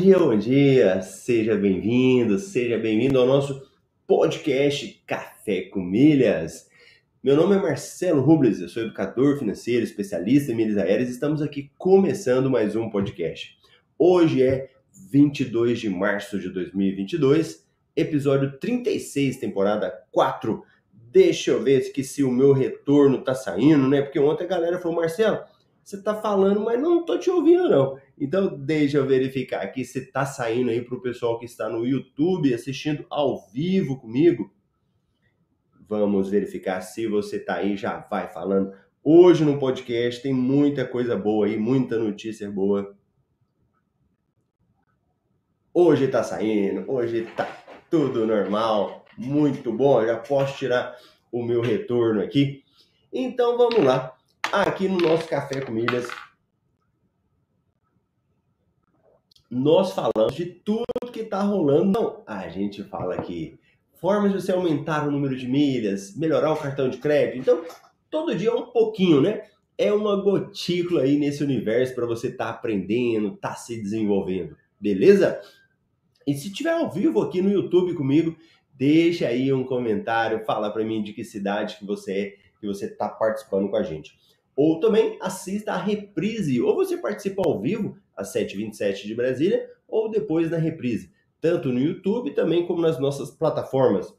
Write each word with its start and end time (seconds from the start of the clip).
Dia, 0.00 0.16
bom 0.16 0.38
dia, 0.38 1.02
seja 1.02 1.56
bem-vindo, 1.56 2.38
seja 2.38 2.78
bem-vindo 2.78 3.18
ao 3.18 3.26
nosso 3.26 3.68
podcast 4.06 5.02
Café 5.04 5.62
com 5.62 5.80
Milhas. 5.80 6.70
Meu 7.20 7.34
nome 7.34 7.56
é 7.56 7.58
Marcelo 7.58 8.22
Rubles, 8.22 8.60
eu 8.60 8.68
sou 8.68 8.84
educador 8.84 9.40
financeiro, 9.40 9.82
especialista 9.82 10.52
em 10.52 10.54
milhas 10.54 10.78
aéreas 10.78 11.08
e 11.08 11.12
estamos 11.12 11.42
aqui 11.42 11.72
começando 11.76 12.48
mais 12.48 12.76
um 12.76 12.88
podcast. 12.88 13.58
Hoje 13.98 14.40
é 14.40 14.70
22 15.10 15.80
de 15.80 15.90
março 15.90 16.38
de 16.38 16.48
2022, 16.48 17.66
episódio 17.96 18.56
36, 18.56 19.38
temporada 19.38 19.92
4. 20.12 20.62
Deixa 21.10 21.50
eu 21.50 21.60
ver 21.60 21.82
se 21.82 22.22
o 22.22 22.30
meu 22.30 22.52
retorno 22.52 23.24
tá 23.24 23.34
saindo, 23.34 23.88
né? 23.88 24.00
Porque 24.00 24.20
ontem 24.20 24.44
a 24.44 24.48
galera 24.48 24.78
falou, 24.78 24.98
Marcelo, 24.98 25.40
você 25.88 26.02
tá 26.02 26.14
falando, 26.14 26.60
mas 26.60 26.78
não 26.78 27.02
tô 27.02 27.18
te 27.18 27.30
ouvindo 27.30 27.66
não. 27.66 27.98
Então 28.20 28.58
deixa 28.58 28.98
eu 28.98 29.06
verificar 29.06 29.62
aqui 29.62 29.86
se 29.86 30.12
tá 30.12 30.26
saindo 30.26 30.70
aí 30.70 30.82
pro 30.82 31.00
pessoal 31.00 31.38
que 31.38 31.46
está 31.46 31.66
no 31.66 31.86
YouTube 31.86 32.52
assistindo 32.52 33.06
ao 33.08 33.48
vivo 33.48 33.98
comigo. 33.98 34.52
Vamos 35.88 36.28
verificar 36.28 36.82
se 36.82 37.06
você 37.06 37.38
tá 37.38 37.54
aí, 37.54 37.74
já 37.74 38.00
vai 38.00 38.28
falando. 38.28 38.70
Hoje 39.02 39.46
no 39.46 39.58
podcast 39.58 40.22
tem 40.22 40.34
muita 40.34 40.84
coisa 40.84 41.16
boa 41.16 41.46
aí, 41.46 41.56
muita 41.56 41.96
notícia 41.96 42.50
boa. 42.50 42.94
Hoje 45.72 46.06
tá 46.08 46.22
saindo, 46.22 46.84
hoje 46.86 47.26
tá 47.34 47.48
tudo 47.88 48.26
normal, 48.26 49.06
muito 49.16 49.72
bom. 49.72 50.04
Já 50.04 50.18
posso 50.18 50.58
tirar 50.58 50.94
o 51.32 51.42
meu 51.42 51.62
retorno 51.62 52.20
aqui. 52.20 52.62
Então 53.10 53.56
vamos 53.56 53.82
lá 53.82 54.17
aqui 54.52 54.88
no 54.88 54.98
nosso 54.98 55.28
Café 55.28 55.60
com 55.60 55.72
Milhas, 55.72 56.08
nós 59.50 59.92
falamos 59.92 60.34
de 60.34 60.46
tudo 60.46 60.84
que 61.12 61.20
está 61.20 61.42
rolando. 61.42 62.22
A 62.26 62.48
gente 62.48 62.82
fala 62.84 63.14
aqui 63.14 63.58
formas 64.00 64.32
de 64.32 64.40
você 64.40 64.52
aumentar 64.52 65.06
o 65.06 65.10
número 65.10 65.36
de 65.36 65.48
milhas, 65.48 66.16
melhorar 66.16 66.52
o 66.52 66.56
cartão 66.56 66.88
de 66.88 66.98
crédito. 66.98 67.38
Então, 67.38 67.64
todo 68.10 68.34
dia 68.34 68.50
é 68.50 68.54
um 68.54 68.66
pouquinho, 68.66 69.20
né? 69.20 69.42
É 69.76 69.92
uma 69.92 70.16
gotícula 70.16 71.02
aí 71.02 71.18
nesse 71.18 71.42
universo 71.42 71.94
para 71.94 72.06
você 72.06 72.28
estar 72.28 72.44
tá 72.44 72.50
aprendendo, 72.50 73.34
estar 73.34 73.50
tá 73.50 73.54
se 73.54 73.80
desenvolvendo, 73.80 74.56
beleza? 74.80 75.40
E 76.26 76.34
se 76.34 76.52
tiver 76.52 76.72
ao 76.72 76.90
vivo 76.90 77.22
aqui 77.22 77.40
no 77.40 77.50
YouTube 77.50 77.94
comigo, 77.94 78.36
deixa 78.74 79.28
aí 79.28 79.52
um 79.52 79.64
comentário, 79.64 80.44
fala 80.44 80.70
para 80.70 80.84
mim 80.84 81.02
de 81.02 81.12
que 81.12 81.24
cidade 81.24 81.76
que 81.76 81.86
você 81.86 82.12
é, 82.12 82.30
que 82.60 82.66
você 82.66 82.86
está 82.86 83.08
participando 83.08 83.70
com 83.70 83.76
a 83.76 83.82
gente. 83.82 84.18
Ou 84.58 84.80
também 84.80 85.16
assista 85.22 85.70
a 85.74 85.76
reprise, 85.76 86.60
ou 86.60 86.74
você 86.74 86.96
participa 86.96 87.42
ao 87.46 87.60
vivo 87.60 87.96
às 88.16 88.34
7h27 88.34 89.06
de 89.06 89.14
Brasília, 89.14 89.70
ou 89.86 90.10
depois 90.10 90.50
na 90.50 90.56
reprise, 90.56 91.12
tanto 91.40 91.68
no 91.68 91.78
YouTube 91.78 92.32
também 92.32 92.66
como 92.66 92.82
nas 92.82 92.98
nossas 92.98 93.30
plataformas 93.30 94.12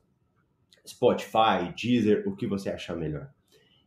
Spotify, 0.87 1.73
Deezer, 1.75 2.23
o 2.25 2.37
que 2.37 2.47
você 2.47 2.69
achar 2.69 2.95
melhor. 2.95 3.29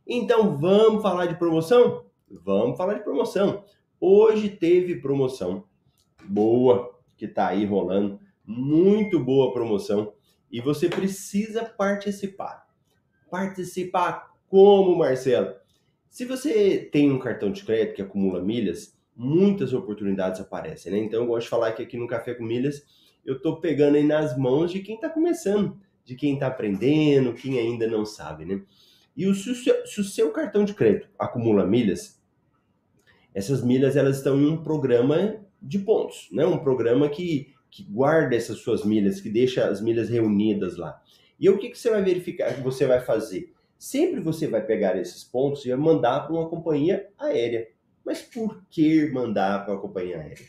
Então 0.06 0.58
vamos 0.58 1.00
falar 1.00 1.24
de 1.24 1.36
promoção? 1.36 2.04
Vamos 2.30 2.76
falar 2.76 2.94
de 2.98 3.02
promoção. 3.02 3.64
Hoje 3.98 4.50
teve 4.50 5.00
promoção 5.00 5.64
boa 6.22 6.94
que 7.16 7.24
está 7.24 7.46
aí 7.46 7.64
rolando, 7.64 8.20
muito 8.44 9.18
boa 9.18 9.54
promoção 9.54 10.12
e 10.50 10.60
você 10.60 10.90
precisa 10.90 11.64
participar. 11.64 12.66
Participar 13.30 14.34
como, 14.50 14.94
Marcelo? 14.94 15.61
Se 16.12 16.26
você 16.26 16.90
tem 16.92 17.10
um 17.10 17.18
cartão 17.18 17.50
de 17.50 17.64
crédito 17.64 17.94
que 17.94 18.02
acumula 18.02 18.42
milhas, 18.42 18.94
muitas 19.16 19.72
oportunidades 19.72 20.42
aparecem, 20.42 20.92
né? 20.92 20.98
Então 20.98 21.22
eu 21.22 21.26
gosto 21.26 21.44
de 21.44 21.48
falar 21.48 21.72
que 21.72 21.82
aqui 21.82 21.96
no 21.96 22.06
Café 22.06 22.34
com 22.34 22.44
Milhas 22.44 22.84
eu 23.24 23.36
estou 23.36 23.58
pegando 23.62 23.96
aí 23.96 24.04
nas 24.04 24.36
mãos 24.36 24.70
de 24.70 24.80
quem 24.80 24.96
está 24.96 25.08
começando, 25.08 25.80
de 26.04 26.14
quem 26.14 26.34
está 26.34 26.48
aprendendo, 26.48 27.32
quem 27.32 27.58
ainda 27.58 27.86
não 27.86 28.04
sabe, 28.04 28.44
né? 28.44 28.60
E 29.16 29.26
o, 29.26 29.34
se, 29.34 29.52
o 29.52 29.54
seu, 29.54 29.86
se 29.86 30.00
o 30.02 30.04
seu 30.04 30.30
cartão 30.32 30.66
de 30.66 30.74
crédito 30.74 31.08
acumula 31.18 31.66
milhas, 31.66 32.22
essas 33.34 33.64
milhas 33.64 33.96
elas 33.96 34.18
estão 34.18 34.38
em 34.38 34.46
um 34.48 34.62
programa 34.62 35.40
de 35.62 35.78
pontos, 35.78 36.28
né? 36.30 36.44
Um 36.44 36.58
programa 36.58 37.08
que, 37.08 37.54
que 37.70 37.84
guarda 37.84 38.36
essas 38.36 38.58
suas 38.58 38.84
milhas, 38.84 39.18
que 39.18 39.30
deixa 39.30 39.66
as 39.66 39.80
milhas 39.80 40.10
reunidas 40.10 40.76
lá. 40.76 41.00
E 41.40 41.48
o 41.48 41.56
que, 41.56 41.70
que 41.70 41.78
você 41.78 41.88
vai 41.88 42.02
verificar, 42.02 42.54
que 42.54 42.60
você 42.60 42.86
vai 42.86 43.00
fazer? 43.00 43.51
Sempre 43.82 44.20
você 44.20 44.46
vai 44.46 44.64
pegar 44.64 44.96
esses 44.96 45.24
pontos 45.24 45.64
e 45.64 45.70
vai 45.70 45.76
mandar 45.76 46.20
para 46.20 46.32
uma 46.32 46.48
companhia 46.48 47.08
aérea. 47.18 47.66
Mas 48.04 48.22
por 48.22 48.62
que 48.70 49.10
mandar 49.10 49.64
para 49.64 49.74
uma 49.74 49.80
companhia 49.80 50.18
aérea? 50.18 50.46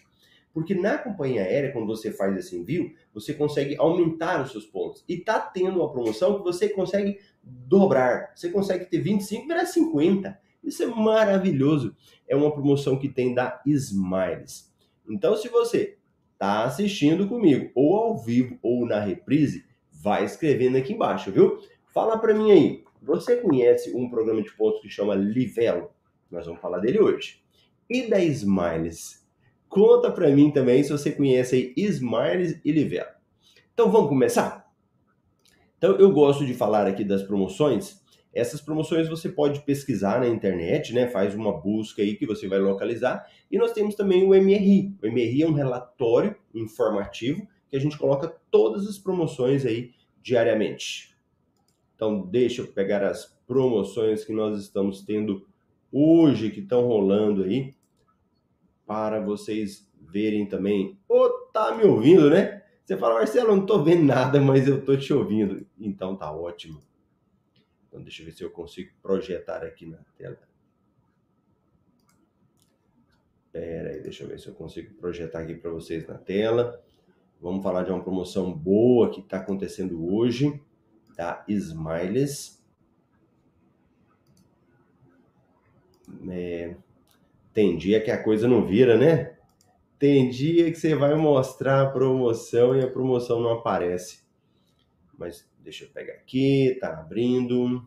Porque 0.54 0.76
na 0.76 1.00
companhia 1.00 1.42
aérea, 1.42 1.72
quando 1.72 1.88
você 1.88 2.12
faz 2.12 2.38
esse 2.38 2.56
envio, 2.56 2.94
você 3.12 3.34
consegue 3.34 3.76
aumentar 3.76 4.44
os 4.44 4.52
seus 4.52 4.68
pontos. 4.68 5.04
E 5.10 5.18
tá 5.18 5.40
tendo 5.40 5.80
uma 5.80 5.92
promoção 5.92 6.38
que 6.38 6.44
você 6.44 6.70
consegue 6.70 7.20
dobrar. 7.42 8.34
Você 8.36 8.52
consegue 8.52 8.86
ter 8.86 9.00
25 9.00 9.48
virar 9.48 9.66
50. 9.66 10.40
Isso 10.64 10.84
é 10.84 10.86
maravilhoso. 10.86 11.96
É 12.28 12.36
uma 12.36 12.52
promoção 12.52 13.00
que 13.00 13.10
tem 13.10 13.34
da 13.34 13.60
Smiles. 13.66 14.72
Então, 15.10 15.36
se 15.36 15.50
você 15.50 15.98
está 16.34 16.66
assistindo 16.66 17.28
comigo, 17.28 17.72
ou 17.74 17.96
ao 17.96 18.16
vivo, 18.16 18.60
ou 18.62 18.86
na 18.86 19.00
reprise, 19.00 19.66
vai 19.92 20.24
escrevendo 20.24 20.78
aqui 20.78 20.94
embaixo, 20.94 21.32
viu? 21.32 21.58
Fala 21.92 22.16
para 22.20 22.36
mim 22.36 22.52
aí, 22.52 22.84
você 23.04 23.38
conhece 23.38 23.96
um 23.96 24.10
programa 24.10 24.42
de 24.42 24.52
pontos 24.56 24.82
que 24.82 24.90
chama 24.90 25.14
Livelo? 25.14 25.92
Nós 26.32 26.46
vamos 26.46 26.62
falar 26.62 26.80
dele 26.80 27.00
hoje. 27.00 27.44
E 27.90 28.08
da 28.10 28.20
Smiles? 28.20 29.28
Conta 29.68 30.10
para 30.10 30.30
mim 30.30 30.52
também 30.52 30.84
se 30.84 30.92
você 30.92 31.12
conhece 31.12 31.56
aí 31.56 31.74
Smiles 31.76 32.60
e 32.64 32.72
Livelo. 32.72 33.10
Então 33.74 33.92
vamos 33.92 34.08
começar? 34.08 34.72
Então 35.78 35.98
eu 35.98 36.12
gosto 36.12 36.46
de 36.46 36.54
falar 36.54 36.88
aqui 36.88 37.04
das 37.04 37.24
promoções. 37.24 38.02
Essas 38.34 38.62
promoções 38.62 39.10
você 39.10 39.30
pode 39.30 39.62
pesquisar 39.62 40.22
na 40.22 40.28
internet, 40.28 40.94
né? 40.94 41.08
Faz 41.08 41.36
uma 41.36 41.52
busca 41.52 42.02
aí 42.02 42.16
que 42.16 42.26
você 42.26 42.48
vai 42.48 42.60
localizar. 42.60 43.28
E 43.52 43.58
nós 43.58 43.74
temos 43.74 43.96
também 43.96 44.24
o 44.24 44.30
MRI. 44.30 44.96
O 45.04 45.08
MRI 45.08 45.44
é 45.44 45.48
um 45.48 45.54
relatório 45.54 46.36
informativo 46.54 47.48
que 47.68 47.76
a 47.76 47.80
gente 47.80 47.98
coloca 47.98 48.34
todas 48.50 48.88
as 48.88 48.98
promoções 48.98 49.66
aí 49.66 49.92
diariamente. 50.22 51.13
Então, 52.04 52.20
deixa 52.20 52.62
eu 52.62 52.68
pegar 52.68 53.02
as 53.02 53.26
promoções 53.48 54.26
que 54.26 54.34
nós 54.34 54.60
estamos 54.60 55.04
tendo 55.04 55.48
hoje, 55.90 56.52
que 56.52 56.60
estão 56.60 56.86
rolando 56.86 57.46
aí, 57.46 57.74
para 58.86 59.22
vocês 59.22 59.90
verem 60.02 60.46
também. 60.46 61.00
Ô, 61.08 61.30
tá 61.54 61.74
me 61.74 61.86
ouvindo, 61.86 62.30
né? 62.30 62.62
Você 62.84 62.98
fala, 62.98 63.14
Marcelo, 63.14 63.56
não 63.56 63.66
tô 63.66 63.82
vendo 63.82 64.04
nada, 64.04 64.42
mas 64.42 64.68
eu 64.68 64.84
tô 64.84 64.98
te 64.98 65.14
ouvindo. 65.14 65.66
Então 65.80 66.14
tá 66.14 66.30
ótimo. 66.30 66.82
Então 67.88 68.02
deixa 68.02 68.22
eu 68.22 68.26
ver 68.26 68.34
se 68.34 68.44
eu 68.44 68.52
consigo 68.52 68.92
projetar 69.02 69.64
aqui 69.64 69.86
na 69.86 70.00
tela. 70.18 70.38
Pera 73.50 73.92
aí, 73.92 74.02
deixa 74.02 74.26
eu 74.26 74.28
ver 74.28 74.42
se 74.42 74.48
eu 74.50 74.54
consigo 74.54 74.94
projetar 74.96 75.40
aqui 75.40 75.56
para 75.56 75.72
vocês 75.72 76.06
na 76.06 76.18
tela. 76.18 76.84
Vamos 77.40 77.64
falar 77.64 77.84
de 77.84 77.92
uma 77.92 78.04
promoção 78.04 78.52
boa 78.52 79.10
que 79.10 79.22
está 79.22 79.38
acontecendo 79.38 80.14
hoje 80.14 80.62
da 81.16 81.44
Smiles. 81.48 82.62
É, 86.30 86.76
tem 87.54 87.78
dia 87.78 88.02
que 88.02 88.12
a 88.12 88.22
coisa 88.22 88.48
não 88.48 88.66
vira, 88.66 88.98
né? 88.98 89.38
Tem 89.98 90.30
dia 90.30 90.72
que 90.72 90.78
você 90.78 90.96
vai 90.96 91.16
mostrar 91.16 91.82
a 91.82 91.90
promoção 91.90 92.76
e 92.76 92.84
a 92.84 92.90
promoção 92.90 93.40
não 93.40 93.52
aparece. 93.52 94.24
Mas 95.18 95.50
deixa 95.60 95.86
eu 95.86 95.90
pegar 95.90 96.14
aqui, 96.14 96.78
tá 96.80 97.00
abrindo. 97.00 97.86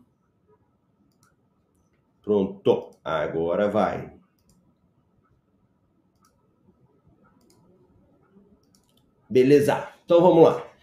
Pronto, 2.21 2.91
agora 3.03 3.69
vai. 3.69 4.17
Beleza, 9.29 9.93
então 10.05 10.21
vamos 10.21 10.43
lá 10.43 10.76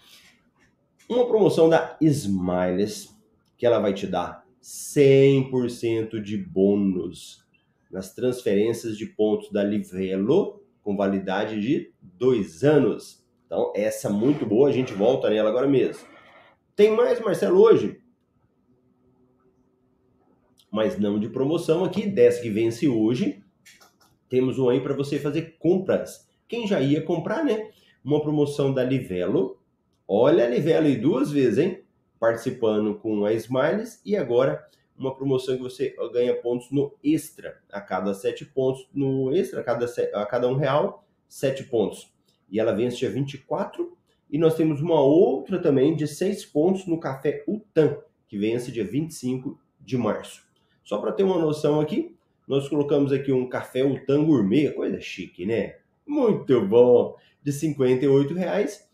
uma 1.14 1.26
promoção 1.26 1.68
da 1.68 1.96
Smiles 2.00 3.14
que 3.56 3.64
ela 3.64 3.78
vai 3.78 3.94
te 3.94 4.06
dar 4.06 4.44
100% 4.62 6.20
de 6.20 6.36
bônus 6.36 7.44
nas 7.90 8.12
transferências 8.14 8.98
de 8.98 9.06
pontos 9.06 9.50
da 9.52 9.62
Livelo 9.62 10.62
com 10.82 10.96
validade 10.96 11.60
de 11.60 11.92
dois 12.02 12.64
anos. 12.64 13.24
Então, 13.46 13.72
essa 13.74 14.08
é 14.08 14.10
muito 14.10 14.44
boa, 14.44 14.68
a 14.68 14.72
gente 14.72 14.92
volta 14.92 15.30
nela 15.30 15.48
agora 15.48 15.68
mesmo. 15.68 16.04
Tem 16.74 16.90
mais, 16.90 17.20
Marcelo, 17.20 17.60
hoje? 17.60 18.00
Mas 20.70 20.98
não 20.98 21.20
de 21.20 21.28
promoção 21.28 21.84
aqui, 21.84 22.06
dessa 22.06 22.42
que 22.42 22.50
vence 22.50 22.88
hoje. 22.88 23.42
Temos 24.28 24.58
um 24.58 24.68
aí 24.68 24.80
para 24.80 24.94
você 24.94 25.20
fazer 25.20 25.56
compras. 25.58 26.28
Quem 26.48 26.66
já 26.66 26.80
ia 26.80 27.00
comprar, 27.00 27.44
né? 27.44 27.70
Uma 28.04 28.20
promoção 28.20 28.74
da 28.74 28.82
Livelo 28.82 29.56
Olha 30.06 30.44
a 30.44 30.48
Livelo 30.48 30.86
aí 30.86 30.96
duas 30.96 31.30
vezes, 31.30 31.58
hein? 31.58 31.82
Participando 32.20 32.94
com 32.96 33.24
a 33.24 33.32
Smiles 33.32 34.00
e 34.04 34.16
agora 34.16 34.66
uma 34.96 35.14
promoção 35.14 35.56
que 35.56 35.62
você 35.62 35.94
ganha 36.12 36.34
pontos 36.34 36.70
no 36.70 36.94
extra. 37.02 37.60
A 37.70 37.80
cada 37.80 38.14
sete 38.14 38.44
pontos 38.44 38.88
no 38.94 39.34
extra, 39.34 39.60
a 39.60 39.64
cada, 39.64 39.86
a 40.14 40.26
cada 40.26 40.48
um 40.48 40.54
real, 40.54 41.04
sete 41.28 41.64
pontos. 41.64 42.12
e 42.50 42.60
ela 42.60 42.72
vence 42.72 42.96
dia 42.98 43.10
24. 43.10 43.96
E 44.30 44.38
nós 44.38 44.54
temos 44.54 44.80
uma 44.80 45.00
outra 45.00 45.60
também 45.60 45.94
de 45.94 46.06
6 46.08 46.46
pontos 46.46 46.86
no 46.86 46.98
café 46.98 47.44
Utan, 47.46 47.98
que 48.28 48.38
vence 48.38 48.72
dia 48.72 48.84
25 48.84 49.58
de 49.80 49.96
março. 49.96 50.42
Só 50.82 50.98
para 50.98 51.12
ter 51.12 51.22
uma 51.22 51.38
noção 51.38 51.80
aqui, 51.80 52.16
nós 52.46 52.68
colocamos 52.68 53.12
aqui 53.12 53.32
um 53.32 53.48
café 53.48 53.84
Utan 53.84 54.24
Gourmet, 54.24 54.72
coisa 54.72 55.00
chique, 55.00 55.46
né? 55.46 55.76
Muito 56.06 56.60
bom, 56.66 57.16
de 57.42 57.52
58 57.52 58.34
reais. 58.34 58.88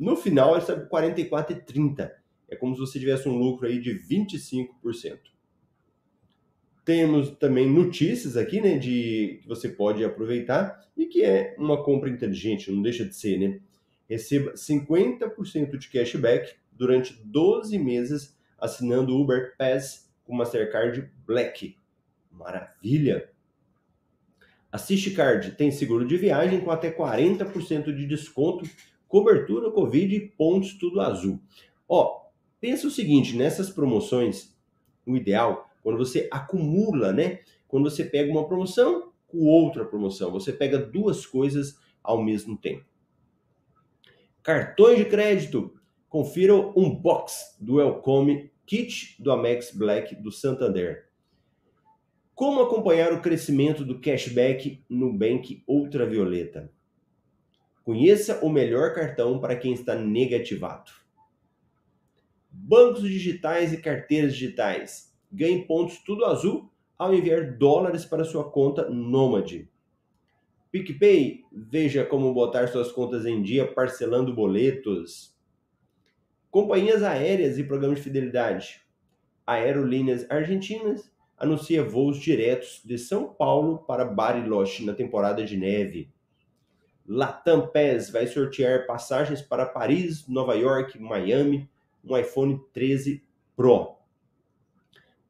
No 0.00 0.16
final, 0.16 0.52
ele 0.52 0.60
está 0.60 0.74
por 0.74 1.02
R$ 1.02 1.12
44,30. 1.12 2.10
É 2.48 2.56
como 2.56 2.74
se 2.74 2.80
você 2.80 2.98
tivesse 2.98 3.28
um 3.28 3.36
lucro 3.36 3.66
aí 3.66 3.78
de 3.78 3.90
25%. 3.90 5.18
Temos 6.82 7.32
também 7.32 7.70
notícias 7.70 8.34
aqui, 8.34 8.62
né, 8.62 8.78
de 8.78 9.40
que 9.42 9.46
você 9.46 9.68
pode 9.68 10.02
aproveitar 10.02 10.80
e 10.96 11.04
que 11.04 11.22
é 11.22 11.54
uma 11.58 11.84
compra 11.84 12.08
inteligente, 12.08 12.72
não 12.72 12.80
deixa 12.80 13.04
de 13.04 13.14
ser, 13.14 13.38
né? 13.38 13.60
Receba 14.08 14.54
50% 14.54 15.76
de 15.76 15.88
cashback 15.90 16.54
durante 16.72 17.14
12 17.22 17.78
meses 17.78 18.34
assinando 18.58 19.14
o 19.14 19.20
Uber 19.20 19.54
Pass 19.58 20.10
com 20.24 20.34
Mastercard 20.34 21.10
Black. 21.26 21.76
Maravilha! 22.32 23.30
A 24.72 24.78
Card 25.14 25.52
tem 25.52 25.70
seguro 25.70 26.06
de 26.06 26.16
viagem 26.16 26.60
com 26.60 26.70
até 26.70 26.90
40% 26.90 27.94
de 27.94 28.06
desconto, 28.06 28.64
cobertura 29.10 29.72
Covid 29.72 30.20
pontos 30.38 30.74
tudo 30.74 31.00
azul. 31.00 31.42
Ó, 31.88 32.28
pensa 32.60 32.86
o 32.86 32.90
seguinte, 32.90 33.36
nessas 33.36 33.68
promoções, 33.68 34.56
o 35.04 35.16
ideal, 35.16 35.68
quando 35.82 35.98
você 35.98 36.28
acumula, 36.30 37.12
né? 37.12 37.40
Quando 37.66 37.90
você 37.90 38.04
pega 38.04 38.30
uma 38.30 38.46
promoção 38.46 39.12
com 39.26 39.38
outra 39.46 39.84
promoção, 39.84 40.30
você 40.30 40.52
pega 40.52 40.78
duas 40.78 41.26
coisas 41.26 41.76
ao 42.02 42.22
mesmo 42.22 42.56
tempo. 42.56 42.84
Cartões 44.42 44.98
de 44.98 45.04
crédito. 45.04 45.74
Confira 46.08 46.54
um 46.54 46.94
box 46.94 47.56
do 47.60 47.76
Welcome 47.76 48.50
Kit 48.64 49.20
do 49.20 49.32
Amex 49.32 49.72
Black 49.72 50.14
do 50.14 50.30
Santander. 50.30 51.08
Como 52.34 52.60
acompanhar 52.60 53.12
o 53.12 53.20
crescimento 53.20 53.84
do 53.84 54.00
cashback 54.00 54.84
no 54.88 55.12
Bank 55.12 55.62
Ultravioleta? 55.68 56.72
Conheça 57.90 58.38
o 58.44 58.48
melhor 58.48 58.94
cartão 58.94 59.40
para 59.40 59.56
quem 59.56 59.72
está 59.72 59.96
negativado. 59.96 60.92
Bancos 62.48 63.02
digitais 63.02 63.72
e 63.72 63.78
carteiras 63.78 64.32
digitais. 64.32 65.12
Ganhe 65.32 65.66
pontos 65.66 65.98
tudo 65.98 66.24
azul 66.24 66.70
ao 66.96 67.12
enviar 67.12 67.58
dólares 67.58 68.04
para 68.04 68.22
sua 68.22 68.48
conta 68.48 68.88
Nômade. 68.88 69.68
PicPay, 70.70 71.42
veja 71.50 72.06
como 72.06 72.32
botar 72.32 72.68
suas 72.68 72.92
contas 72.92 73.26
em 73.26 73.42
dia 73.42 73.66
parcelando 73.66 74.32
boletos. 74.32 75.36
Companhias 76.48 77.02
aéreas 77.02 77.58
e 77.58 77.64
programas 77.64 77.98
de 77.98 78.04
fidelidade. 78.04 78.82
Aerolíneas 79.44 80.30
Argentinas 80.30 81.10
anuncia 81.36 81.82
voos 81.82 82.20
diretos 82.20 82.82
de 82.84 82.96
São 82.96 83.34
Paulo 83.34 83.78
para 83.78 84.04
Bariloche 84.04 84.86
na 84.86 84.94
temporada 84.94 85.44
de 85.44 85.56
neve. 85.56 86.08
Latam 87.06 87.66
PES 87.66 88.10
vai 88.10 88.26
sortear 88.26 88.86
passagens 88.86 89.42
para 89.42 89.66
Paris, 89.66 90.26
Nova 90.28 90.54
York, 90.54 90.98
Miami, 90.98 91.68
um 92.04 92.16
iPhone 92.16 92.60
13 92.72 93.22
Pro. 93.56 93.96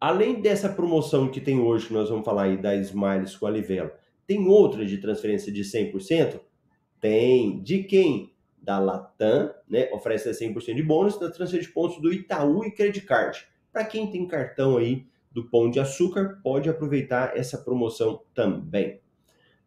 Além 0.01 0.41
dessa 0.41 0.69
promoção 0.69 1.29
que 1.29 1.41
tem 1.41 1.59
hoje, 1.59 1.89
que 1.89 1.93
nós 1.93 2.09
vamos 2.09 2.25
falar 2.25 2.45
aí 2.45 2.57
da 2.57 2.75
Smiles 2.77 3.37
com 3.37 3.47
a 3.47 3.51
Livelo, 3.51 3.91
tem 4.27 4.47
outra 4.47 4.87
de 4.87 4.99
transferência 4.99 5.53
de 5.53 5.63
100%? 5.63 6.41
Tem. 7.01 7.61
De 7.63 7.83
quem? 7.83 8.33
Da 8.63 8.79
Latam, 8.79 9.53
né? 9.69 9.91
Oferece 9.93 10.31
100% 10.31 10.75
de 10.75 10.83
bônus 10.83 11.19
da 11.19 11.31
transferência 11.31 11.69
de 11.69 11.75
pontos 11.75 12.01
do 12.01 12.13
Itaú 12.13 12.65
e 12.65 12.71
Credit 12.71 13.05
Card. 13.05 13.47
Para 13.73 13.85
quem 13.85 14.11
tem 14.11 14.27
cartão 14.27 14.77
aí 14.77 15.07
do 15.33 15.49
Pão 15.49 15.71
de 15.71 15.81
Açúcar 15.81 16.41
pode 16.43 16.69
aproveitar 16.69 17.37
essa 17.37 17.59
promoção 17.59 18.23
também. 18.35 19.01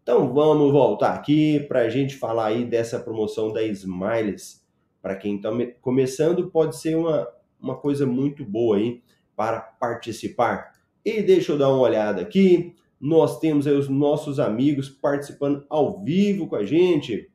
Então 0.04 0.34
vamos 0.34 0.72
voltar 0.72 1.14
aqui 1.14 1.62
para 1.62 1.80
a 1.80 1.90
gente 1.90 2.16
falar 2.16 2.48
aí 2.48 2.66
dessa 2.66 3.00
promoção 3.00 3.52
da 3.52 3.64
Smiles. 3.64 4.62
Para 5.02 5.16
quem 5.16 5.38
está 5.38 5.50
começando, 5.82 6.52
pode 6.52 6.76
ser 6.76 6.96
uma, 6.96 7.28
uma 7.60 7.78
coisa 7.78 8.06
muito 8.06 8.46
boa 8.46 8.78
aí 8.78 9.02
para 9.36 9.60
participar. 9.60 10.74
E 11.04 11.22
deixa 11.22 11.54
eu 11.54 11.58
dar 11.58 11.70
uma 11.70 11.82
olhada 11.82 12.22
aqui. 12.22 12.76
Nós 13.00 13.40
temos 13.40 13.66
aí 13.66 13.74
os 13.74 13.90
nossos 13.90 14.40
amigos 14.40 14.90
participando 14.90 15.66
ao 15.70 16.04
vivo 16.04 16.48
com 16.48 16.58
a 16.58 16.66
gente. 16.66 17.32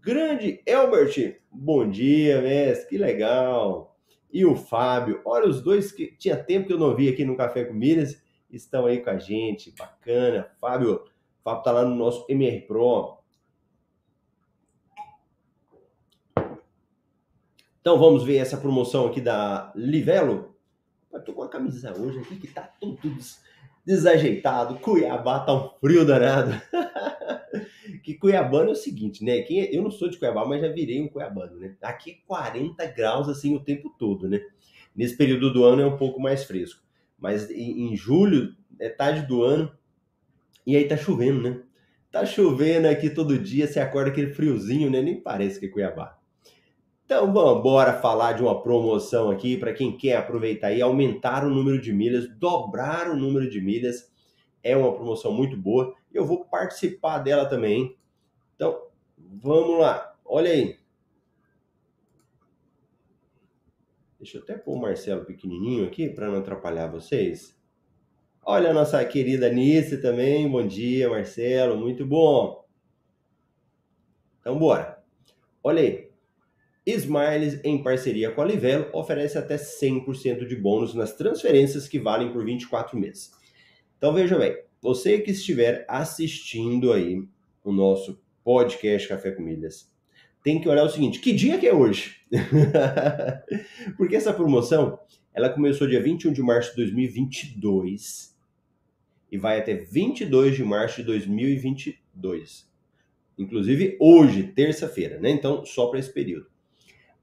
Grande 0.00 0.62
Elbert, 0.66 1.40
bom 1.50 1.88
dia, 1.88 2.40
mestre, 2.42 2.90
que 2.90 2.98
legal 2.98 3.94
e 4.34 4.44
o 4.44 4.56
Fábio. 4.56 5.20
Olha, 5.24 5.48
os 5.48 5.62
dois 5.62 5.92
que 5.92 6.08
tinha 6.18 6.36
tempo 6.36 6.66
que 6.66 6.72
eu 6.72 6.78
não 6.78 6.96
vi 6.96 7.08
aqui 7.08 7.24
no 7.24 7.36
Café 7.36 7.64
com 7.64 7.72
Milhas 7.72 8.20
estão 8.50 8.84
aí 8.84 8.98
com 8.98 9.10
a 9.10 9.16
gente. 9.16 9.72
Bacana. 9.78 10.50
Fábio, 10.60 11.04
o 11.44 11.50
Fábio 11.50 11.62
tá 11.62 11.72
lá 11.72 11.84
no 11.84 11.94
nosso 11.94 12.24
MR 12.26 12.62
Pro. 12.62 13.18
Então 17.80 17.98
vamos 17.98 18.24
ver 18.24 18.38
essa 18.38 18.56
promoção 18.56 19.06
aqui 19.06 19.20
da 19.20 19.70
Livelo. 19.76 20.56
Tô 21.26 21.34
com 21.34 21.42
a 21.42 21.48
camisa 21.48 21.94
hoje 21.96 22.18
aqui 22.18 22.36
que 22.36 22.48
tá 22.48 22.62
tudo 22.80 22.98
desajeitado. 23.84 24.76
Cuiabá 24.76 25.40
tá 25.40 25.54
um 25.54 25.68
frio 25.78 26.06
danado. 26.06 26.52
que 28.02 28.14
Cuiabano 28.14 28.70
é 28.70 28.72
o 28.72 28.76
seguinte, 28.76 29.22
né? 29.22 29.42
Quem, 29.42 29.60
é, 29.60 29.76
eu 29.76 29.82
não 29.82 29.90
sou 29.90 30.08
de 30.08 30.18
Cuiabá, 30.18 30.46
mas 30.46 30.62
já 30.62 30.68
virei 30.68 31.02
um 31.02 31.08
Cuiabano, 31.08 31.58
né? 31.58 31.76
Aqui 31.82 32.12
é 32.12 32.14
40 32.26 32.86
graus 32.86 33.28
assim 33.28 33.54
o 33.54 33.60
tempo 33.60 33.94
todo, 33.98 34.28
né? 34.30 34.40
Nesse 34.96 35.14
período 35.14 35.52
do 35.52 35.62
ano 35.62 35.82
é 35.82 35.86
um 35.86 35.98
pouco 35.98 36.18
mais 36.18 36.44
fresco. 36.44 36.82
Mas 37.18 37.50
em, 37.50 37.94
julho, 37.94 38.56
é 38.78 38.88
tarde 38.88 39.26
do 39.26 39.42
ano, 39.42 39.70
e 40.66 40.76
aí 40.76 40.86
tá 40.86 40.96
chovendo, 40.96 41.42
né? 41.42 41.62
Tá 42.10 42.24
chovendo 42.24 42.88
aqui 42.88 43.10
todo 43.10 43.38
dia, 43.38 43.66
você 43.66 43.80
acorda 43.80 44.10
aquele 44.10 44.32
friozinho, 44.32 44.90
né? 44.90 45.02
Nem 45.02 45.20
parece 45.20 45.58
que 45.58 45.66
é 45.66 45.68
Cuiabá. 45.68 46.18
Então, 47.04 47.30
vamos 47.32 47.62
bora 47.62 48.00
falar 48.00 48.32
de 48.32 48.42
uma 48.42 48.62
promoção 48.62 49.30
aqui 49.30 49.58
para 49.58 49.74
quem 49.74 49.94
quer 49.94 50.16
aproveitar 50.16 50.72
e 50.72 50.80
aumentar 50.80 51.44
o 51.44 51.50
número 51.50 51.78
de 51.78 51.92
milhas, 51.92 52.26
dobrar 52.38 53.10
o 53.10 53.16
número 53.16 53.50
de 53.50 53.60
milhas. 53.60 54.10
É 54.62 54.74
uma 54.74 54.94
promoção 54.94 55.30
muito 55.30 55.54
boa. 55.54 55.94
Eu 56.12 56.24
vou 56.24 56.46
participar 56.46 57.18
dela 57.18 57.44
também. 57.44 57.94
Então, 58.54 58.86
vamos 59.18 59.80
lá. 59.80 60.16
Olha 60.24 60.50
aí. 60.50 60.78
Deixa 64.18 64.38
eu 64.38 64.42
até 64.42 64.56
pôr 64.56 64.76
o 64.76 64.80
Marcelo 64.80 65.26
pequenininho 65.26 65.86
aqui 65.86 66.08
para 66.08 66.30
não 66.30 66.38
atrapalhar 66.38 66.86
vocês. 66.86 67.54
Olha 68.46 68.70
a 68.70 68.74
nossa 68.74 69.02
querida 69.06 69.48
Nice 69.48 69.96
também. 70.02 70.46
Bom 70.46 70.66
dia, 70.66 71.08
Marcelo. 71.08 71.78
Muito 71.78 72.04
bom. 72.04 72.62
Então, 74.38 74.58
bora. 74.58 75.02
Olha 75.62 75.80
aí. 75.80 76.10
Smiles, 76.84 77.58
em 77.64 77.82
parceria 77.82 78.30
com 78.30 78.42
a 78.42 78.44
Livelo, 78.44 78.90
oferece 78.92 79.38
até 79.38 79.56
100% 79.56 80.46
de 80.46 80.56
bônus 80.56 80.94
nas 80.94 81.14
transferências 81.14 81.88
que 81.88 81.98
valem 81.98 82.30
por 82.30 82.44
24 82.44 82.98
meses. 82.98 83.32
Então 83.96 84.12
veja 84.12 84.38
bem, 84.38 84.54
você 84.82 85.18
que 85.20 85.30
estiver 85.30 85.86
assistindo 85.88 86.92
aí 86.92 87.26
o 87.64 87.72
nosso 87.72 88.20
podcast 88.44 89.08
Café 89.08 89.30
com 89.30 89.42
Milhas, 89.42 89.90
tem 90.42 90.60
que 90.60 90.68
olhar 90.68 90.84
o 90.84 90.90
seguinte, 90.90 91.20
que 91.20 91.32
dia 91.32 91.56
que 91.56 91.66
é 91.66 91.72
hoje? 91.72 92.16
Porque 93.96 94.16
essa 94.16 94.34
promoção, 94.34 94.98
ela 95.32 95.48
começou 95.48 95.88
dia 95.88 96.02
21 96.02 96.34
de 96.34 96.42
março 96.42 96.72
de 96.72 96.76
2022 96.76 98.33
e 99.30 99.38
vai 99.38 99.58
até 99.58 99.74
22 99.74 100.56
de 100.56 100.64
março 100.64 100.96
de 100.96 101.04
2022. 101.04 102.70
Inclusive 103.36 103.96
hoje, 104.00 104.44
terça-feira, 104.44 105.18
né? 105.18 105.30
Então, 105.30 105.64
só 105.64 105.88
para 105.88 105.98
esse 105.98 106.12
período. 106.12 106.46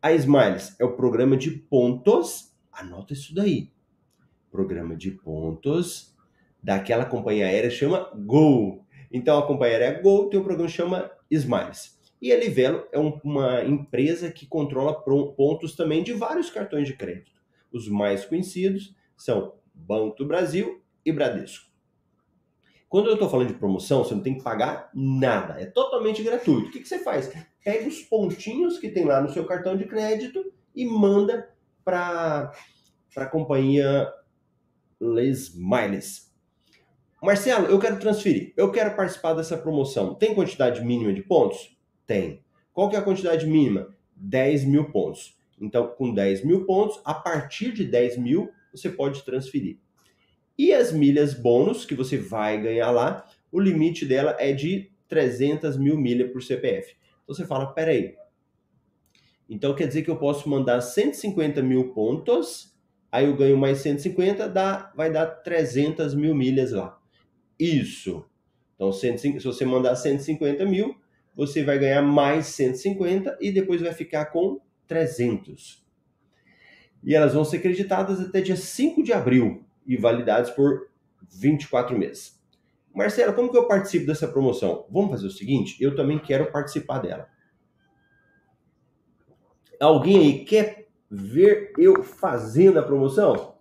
A 0.01 0.11
Smiles 0.13 0.75
é 0.79 0.83
o 0.83 0.95
programa 0.95 1.37
de 1.37 1.51
pontos, 1.51 2.53
anota 2.71 3.13
isso 3.13 3.35
daí. 3.35 3.71
Programa 4.51 4.95
de 4.95 5.11
pontos 5.11 6.17
daquela 6.61 7.05
companhia 7.05 7.45
aérea 7.45 7.69
chama 7.69 8.11
Gol. 8.15 8.85
Então 9.11 9.37
a 9.37 9.45
companhia 9.45 9.77
aérea 9.77 10.01
Gol 10.01 10.29
tem 10.29 10.39
um 10.39 10.43
programa 10.43 10.69
que 10.69 10.75
chama 10.75 11.11
Smiles. 11.29 11.99
E 12.21 12.31
a 12.31 12.37
Livelo 12.37 12.87
é 12.91 12.99
um, 12.99 13.19
uma 13.23 13.63
empresa 13.63 14.31
que 14.31 14.45
controla 14.45 14.93
pontos 14.93 15.75
também 15.75 16.03
de 16.03 16.13
vários 16.13 16.49
cartões 16.49 16.87
de 16.87 16.95
crédito. 16.95 17.31
Os 17.71 17.87
mais 17.87 18.25
conhecidos 18.25 18.95
são 19.17 19.55
Banco 19.73 20.17
do 20.17 20.27
Brasil 20.27 20.81
e 21.05 21.11
Bradesco. 21.11 21.70
Quando 22.91 23.07
eu 23.07 23.13
estou 23.13 23.29
falando 23.29 23.47
de 23.47 23.53
promoção, 23.53 24.03
você 24.03 24.13
não 24.13 24.21
tem 24.21 24.35
que 24.35 24.43
pagar 24.43 24.89
nada, 24.93 25.55
é 25.57 25.65
totalmente 25.65 26.21
gratuito. 26.21 26.67
O 26.67 26.71
que, 26.71 26.81
que 26.81 26.87
você 26.89 26.99
faz? 26.99 27.31
Pega 27.63 27.87
os 27.87 28.01
pontinhos 28.01 28.77
que 28.77 28.89
tem 28.89 29.05
lá 29.05 29.21
no 29.21 29.29
seu 29.29 29.45
cartão 29.45 29.77
de 29.77 29.85
crédito 29.85 30.51
e 30.75 30.83
manda 30.83 31.49
para 31.85 32.51
a 33.15 33.25
companhia 33.27 34.11
Les 34.99 35.55
Miles. 35.55 36.35
Marcelo, 37.23 37.67
eu 37.67 37.79
quero 37.79 37.97
transferir, 37.97 38.53
eu 38.57 38.69
quero 38.73 38.93
participar 38.93 39.35
dessa 39.35 39.57
promoção. 39.57 40.13
Tem 40.13 40.35
quantidade 40.35 40.83
mínima 40.83 41.13
de 41.13 41.21
pontos? 41.21 41.77
Tem. 42.05 42.43
Qual 42.73 42.89
que 42.89 42.97
é 42.97 42.99
a 42.99 43.03
quantidade 43.03 43.47
mínima? 43.47 43.95
10 44.17 44.65
mil 44.65 44.91
pontos. 44.91 45.39
Então, 45.61 45.87
com 45.87 46.13
10 46.13 46.43
mil 46.43 46.65
pontos, 46.65 46.99
a 47.05 47.13
partir 47.13 47.71
de 47.71 47.85
10 47.85 48.17
mil, 48.17 48.51
você 48.69 48.89
pode 48.89 49.23
transferir. 49.23 49.79
E 50.57 50.73
as 50.73 50.91
milhas 50.91 51.33
bônus 51.33 51.85
que 51.85 51.95
você 51.95 52.17
vai 52.17 52.61
ganhar 52.61 52.91
lá, 52.91 53.25
o 53.51 53.59
limite 53.59 54.05
dela 54.05 54.35
é 54.39 54.51
de 54.53 54.91
300 55.07 55.77
mil 55.77 55.97
milhas 55.97 56.31
por 56.31 56.41
CPF. 56.41 56.95
Então 57.23 57.35
você 57.35 57.45
fala, 57.45 57.73
peraí, 57.73 58.15
então 59.49 59.75
quer 59.75 59.87
dizer 59.87 60.03
que 60.03 60.09
eu 60.09 60.17
posso 60.17 60.47
mandar 60.47 60.79
150 60.79 61.61
mil 61.61 61.93
pontos, 61.93 62.73
aí 63.11 63.25
eu 63.25 63.35
ganho 63.35 63.57
mais 63.57 63.79
150, 63.79 64.47
dá, 64.47 64.91
vai 64.95 65.11
dar 65.11 65.25
300 65.25 66.15
mil 66.15 66.33
milhas 66.33 66.71
lá. 66.71 66.97
Isso. 67.59 68.25
Então, 68.75 68.91
se 68.91 69.37
você 69.43 69.65
mandar 69.65 69.95
150 69.95 70.65
mil, 70.65 70.95
você 71.35 71.63
vai 71.63 71.77
ganhar 71.77 72.01
mais 72.01 72.47
150 72.47 73.37
e 73.39 73.51
depois 73.51 73.81
vai 73.81 73.93
ficar 73.93 74.25
com 74.25 74.59
300. 74.87 75.85
E 77.03 77.13
elas 77.13 77.33
vão 77.33 77.45
ser 77.45 77.59
creditadas 77.59 78.19
até 78.19 78.41
dia 78.41 78.55
5 78.55 79.03
de 79.03 79.13
abril 79.13 79.63
e 79.85 79.97
validadas 79.97 80.49
por 80.51 80.89
24 81.29 81.97
meses. 81.97 82.39
Marcelo, 82.93 83.33
como 83.33 83.49
que 83.49 83.57
eu 83.57 83.67
participo 83.67 84.05
dessa 84.05 84.27
promoção? 84.27 84.85
Vamos 84.89 85.11
fazer 85.11 85.27
o 85.27 85.31
seguinte, 85.31 85.81
eu 85.81 85.95
também 85.95 86.19
quero 86.19 86.51
participar 86.51 86.99
dela. 86.99 87.27
Alguém 89.79 90.19
aí 90.19 90.45
quer 90.45 90.89
ver 91.09 91.73
eu 91.77 92.03
fazendo 92.03 92.79
a 92.79 92.83
promoção? 92.83 93.55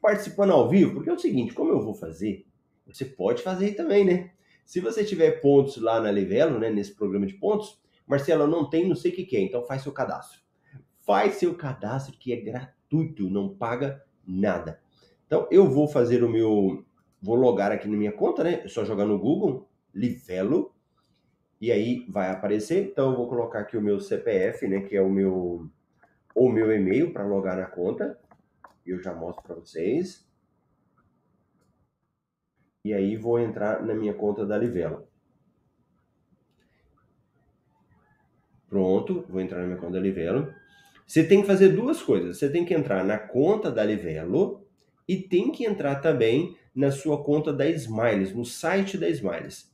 Participando 0.00 0.52
ao 0.52 0.68
vivo? 0.68 0.94
Porque 0.94 1.10
é 1.10 1.12
o 1.12 1.18
seguinte, 1.18 1.52
como 1.52 1.70
eu 1.70 1.82
vou 1.82 1.94
fazer, 1.94 2.46
você 2.86 3.04
pode 3.04 3.42
fazer 3.42 3.66
aí 3.66 3.74
também, 3.74 4.04
né? 4.04 4.30
Se 4.64 4.80
você 4.80 5.04
tiver 5.04 5.40
pontos 5.40 5.76
lá 5.76 6.00
na 6.00 6.10
Livelo, 6.10 6.58
né, 6.58 6.70
nesse 6.70 6.94
programa 6.94 7.26
de 7.26 7.34
pontos, 7.34 7.80
Marcelo, 8.06 8.46
não 8.46 8.68
tem, 8.68 8.88
não 8.88 8.96
sei 8.96 9.10
o 9.10 9.14
que, 9.14 9.24
que 9.24 9.36
é, 9.36 9.40
então 9.40 9.64
faz 9.64 9.82
seu 9.82 9.92
cadastro. 9.92 10.40
Faz 11.00 11.34
seu 11.34 11.54
cadastro 11.54 12.16
que 12.16 12.32
é 12.32 12.36
gratuito, 12.36 13.28
não 13.28 13.48
paga 13.48 14.04
nada. 14.26 14.80
Então 15.30 15.46
eu 15.48 15.70
vou 15.70 15.86
fazer 15.86 16.24
o 16.24 16.28
meu, 16.28 16.84
vou 17.22 17.36
logar 17.36 17.70
aqui 17.70 17.86
na 17.86 17.96
minha 17.96 18.10
conta, 18.10 18.42
né? 18.42 18.62
É 18.64 18.68
só 18.68 18.84
jogar 18.84 19.04
no 19.04 19.16
Google 19.16 19.70
Livelo 19.94 20.74
e 21.60 21.70
aí 21.70 22.04
vai 22.08 22.32
aparecer. 22.32 22.88
Então 22.88 23.12
eu 23.12 23.16
vou 23.16 23.28
colocar 23.28 23.60
aqui 23.60 23.76
o 23.76 23.80
meu 23.80 24.00
CPF, 24.00 24.66
né, 24.66 24.80
que 24.80 24.96
é 24.96 25.00
o 25.00 25.08
meu 25.08 25.70
o 26.34 26.48
meu 26.48 26.72
e-mail 26.72 27.12
para 27.12 27.24
logar 27.24 27.56
na 27.56 27.66
conta. 27.66 28.18
Eu 28.84 29.00
já 29.00 29.14
mostro 29.14 29.44
para 29.44 29.54
vocês. 29.54 30.28
E 32.84 32.92
aí 32.92 33.14
vou 33.16 33.38
entrar 33.38 33.86
na 33.86 33.94
minha 33.94 34.14
conta 34.14 34.44
da 34.44 34.58
Livelo. 34.58 35.06
Pronto, 38.68 39.24
vou 39.28 39.40
entrar 39.40 39.60
na 39.60 39.66
minha 39.66 39.78
conta 39.78 39.92
da 39.92 40.00
Livelo. 40.00 40.52
Você 41.06 41.22
tem 41.22 41.40
que 41.40 41.46
fazer 41.46 41.68
duas 41.68 42.02
coisas. 42.02 42.36
Você 42.36 42.50
tem 42.50 42.64
que 42.64 42.74
entrar 42.74 43.04
na 43.04 43.16
conta 43.16 43.70
da 43.70 43.84
Livelo 43.84 44.68
e 45.10 45.16
tem 45.16 45.50
que 45.50 45.66
entrar 45.66 45.96
também 45.96 46.56
na 46.72 46.92
sua 46.92 47.20
conta 47.20 47.52
da 47.52 47.68
Smiles, 47.68 48.32
no 48.32 48.44
site 48.44 48.96
da 48.96 49.08
Smiles. 49.08 49.68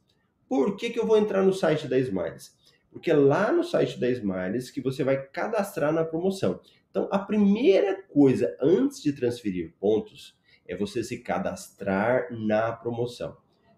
Por 0.48 0.78
que, 0.78 0.88
que 0.88 0.98
eu 0.98 1.06
vou 1.06 1.18
entrar 1.18 1.42
no 1.42 1.52
site 1.52 1.86
da 1.86 1.98
Smiles? 1.98 2.56
Porque 2.90 3.10
é 3.10 3.14
lá 3.14 3.52
no 3.52 3.62
site 3.62 4.00
da 4.00 4.08
Smiles 4.08 4.70
que 4.70 4.80
você 4.80 5.04
vai 5.04 5.26
cadastrar 5.26 5.92
na 5.92 6.06
promoção. 6.06 6.58
Então, 6.90 7.06
a 7.12 7.18
primeira 7.18 8.02
coisa 8.04 8.56
antes 8.58 9.02
de 9.02 9.12
transferir 9.12 9.74
pontos 9.78 10.34
é 10.66 10.74
você 10.74 11.04
se 11.04 11.18
cadastrar 11.18 12.28
na 12.30 12.72
promoção. 12.72 13.36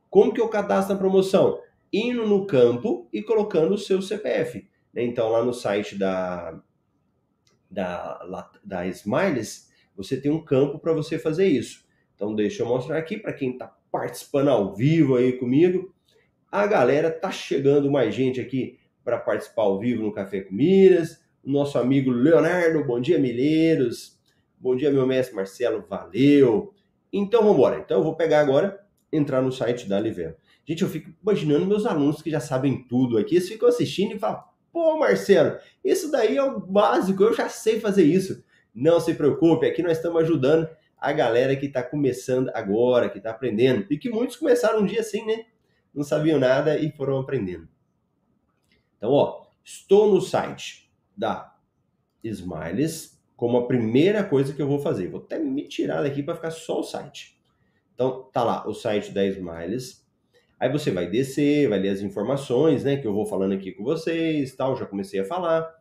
Como 0.08 0.32
que 0.32 0.40
eu 0.40 0.48
cadastro 0.48 0.94
na 0.94 1.00
promoção? 1.00 1.60
Indo 1.92 2.24
no 2.24 2.46
campo 2.46 3.08
e 3.12 3.20
colocando 3.20 3.74
o 3.74 3.78
seu 3.78 4.00
CPF. 4.00 4.64
Né? 4.94 5.02
Então, 5.02 5.28
lá 5.28 5.44
no 5.44 5.52
site 5.52 5.98
da, 5.98 6.56
da, 7.68 8.48
da 8.62 8.86
Smiles, 8.86 9.67
você 9.98 10.16
tem 10.16 10.30
um 10.30 10.40
campo 10.40 10.78
para 10.78 10.92
você 10.92 11.18
fazer 11.18 11.48
isso. 11.48 11.84
Então, 12.14 12.32
deixa 12.32 12.62
eu 12.62 12.66
mostrar 12.66 12.96
aqui 12.96 13.18
para 13.18 13.32
quem 13.32 13.50
está 13.50 13.66
participando 13.90 14.48
ao 14.48 14.72
vivo 14.72 15.16
aí 15.16 15.32
comigo. 15.32 15.92
A 16.50 16.66
galera 16.68 17.10
tá 17.10 17.32
chegando 17.32 17.90
mais 17.90 18.14
gente 18.14 18.40
aqui 18.40 18.78
para 19.04 19.18
participar 19.18 19.62
ao 19.62 19.78
vivo 19.80 20.04
no 20.04 20.12
Café 20.12 20.40
com 20.40 20.54
Miras. 20.54 21.20
O 21.42 21.50
nosso 21.50 21.78
amigo 21.78 22.12
Leonardo, 22.12 22.84
bom 22.84 23.00
dia, 23.00 23.18
Milheiros. 23.18 24.16
Bom 24.56 24.76
dia, 24.76 24.90
meu 24.90 25.04
mestre 25.04 25.34
Marcelo, 25.34 25.84
valeu. 25.88 26.72
Então 27.12 27.40
vamos 27.40 27.56
embora. 27.56 27.78
Então 27.78 27.98
eu 27.98 28.04
vou 28.04 28.14
pegar 28.14 28.40
agora, 28.40 28.78
entrar 29.12 29.42
no 29.42 29.50
site 29.50 29.88
da 29.88 29.98
Livelo. 29.98 30.36
Gente, 30.64 30.82
eu 30.82 30.88
fico 30.88 31.10
imaginando 31.20 31.66
meus 31.66 31.86
alunos 31.86 32.22
que 32.22 32.30
já 32.30 32.40
sabem 32.40 32.84
tudo 32.84 33.18
aqui, 33.18 33.34
eles 33.34 33.48
ficam 33.48 33.68
assistindo 33.68 34.14
e 34.14 34.18
falam: 34.18 34.44
pô, 34.72 34.96
Marcelo, 34.96 35.58
isso 35.84 36.08
daí 36.10 36.36
é 36.36 36.42
o 36.42 36.60
básico, 36.60 37.24
eu 37.24 37.34
já 37.34 37.48
sei 37.48 37.80
fazer 37.80 38.04
isso. 38.04 38.44
Não 38.80 39.00
se 39.00 39.14
preocupe, 39.14 39.66
aqui 39.66 39.82
nós 39.82 39.96
estamos 39.96 40.22
ajudando 40.22 40.68
a 40.96 41.12
galera 41.12 41.56
que 41.56 41.66
está 41.66 41.82
começando 41.82 42.50
agora, 42.54 43.08
que 43.08 43.18
está 43.18 43.30
aprendendo. 43.30 43.86
E 43.90 43.98
que 43.98 44.10
muitos 44.10 44.36
começaram 44.36 44.80
um 44.80 44.86
dia 44.86 45.00
assim, 45.00 45.24
né? 45.24 45.46
não 45.94 46.04
sabiam 46.04 46.38
nada 46.38 46.78
e 46.78 46.90
foram 46.92 47.18
aprendendo. 47.18 47.68
Então, 48.96 49.10
ó, 49.10 49.46
estou 49.64 50.12
no 50.12 50.20
site 50.20 50.90
da 51.16 51.54
Smiles 52.22 53.20
como 53.36 53.58
a 53.58 53.66
primeira 53.66 54.24
coisa 54.24 54.52
que 54.52 54.60
eu 54.60 54.68
vou 54.68 54.78
fazer. 54.78 55.08
Vou 55.08 55.20
até 55.20 55.38
me 55.38 55.66
tirar 55.66 56.02
daqui 56.02 56.22
para 56.22 56.34
ficar 56.34 56.50
só 56.50 56.80
o 56.80 56.84
site. 56.84 57.38
Então, 57.94 58.28
tá 58.32 58.44
lá 58.44 58.68
o 58.68 58.74
site 58.74 59.12
da 59.12 59.24
Smiles. 59.26 60.06
Aí 60.58 60.70
você 60.70 60.90
vai 60.90 61.08
descer, 61.08 61.68
vai 61.68 61.78
ler 61.78 61.90
as 61.90 62.00
informações, 62.00 62.82
né, 62.82 62.96
que 62.96 63.06
eu 63.06 63.14
vou 63.14 63.24
falando 63.24 63.54
aqui 63.54 63.70
com 63.70 63.84
vocês, 63.84 64.54
tal, 64.56 64.76
já 64.76 64.86
comecei 64.86 65.20
a 65.20 65.24
falar. 65.24 65.77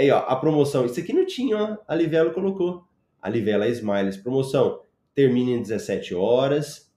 Aí, 0.00 0.10
ó, 0.10 0.20
a 0.20 0.34
promoção, 0.34 0.86
isso 0.86 0.98
aqui 0.98 1.12
não 1.12 1.26
tinha, 1.26 1.58
ó, 1.58 1.76
a 1.86 1.94
Livelo 1.94 2.32
colocou. 2.32 2.88
A 3.20 3.28
Livela 3.28 3.68
Smiles 3.68 4.16
promoção 4.16 4.80
termina 5.14 5.50
em 5.50 5.60
17 5.60 6.14
horas 6.14 6.90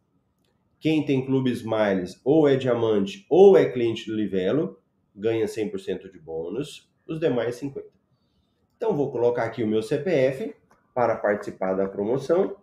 quem 0.79 1.05
tem 1.05 1.25
clube 1.25 1.51
Smiles 1.51 2.21
ou 2.23 2.47
é 2.47 2.55
diamante 2.55 3.25
ou 3.29 3.57
é 3.57 3.69
cliente 3.69 4.05
do 4.05 4.15
Livelo 4.15 4.79
ganha 5.13 5.45
100% 5.45 6.09
de 6.09 6.17
bônus, 6.17 6.89
os 7.05 7.19
demais 7.19 7.59
50%. 7.59 7.83
Então 8.77 8.95
vou 8.95 9.11
colocar 9.11 9.43
aqui 9.43 9.61
o 9.63 9.67
meu 9.67 9.83
CPF 9.83 10.55
para 10.93 11.17
participar 11.17 11.73
da 11.73 11.85
promoção. 11.85 12.55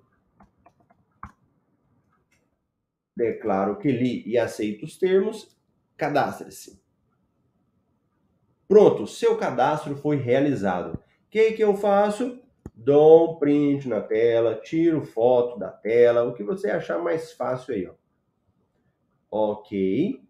Declaro 3.14 3.76
que 3.76 3.92
li 3.92 4.26
e 4.26 4.38
aceito 4.38 4.86
os 4.86 4.96
termos. 4.96 5.54
Cadastre-se. 5.98 6.80
Pronto, 8.70 9.04
seu 9.04 9.36
cadastro 9.36 9.96
foi 9.96 10.14
realizado. 10.14 10.92
O 10.94 10.98
que, 11.28 11.54
que 11.54 11.64
eu 11.64 11.74
faço? 11.74 12.40
Dou 12.72 13.32
um 13.32 13.36
print 13.36 13.88
na 13.88 14.00
tela, 14.00 14.60
tiro 14.62 15.02
foto 15.02 15.58
da 15.58 15.70
tela, 15.72 16.22
o 16.22 16.32
que 16.32 16.44
você 16.44 16.70
achar 16.70 17.02
mais 17.02 17.32
fácil 17.32 17.74
aí, 17.74 17.88
ó. 17.88 17.94
Ok. 19.28 20.22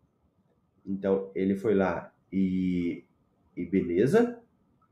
Então, 0.87 1.31
ele 1.35 1.55
foi 1.55 1.75
lá 1.75 2.15
e, 2.33 3.05
e 3.55 3.67
beleza. 3.67 4.43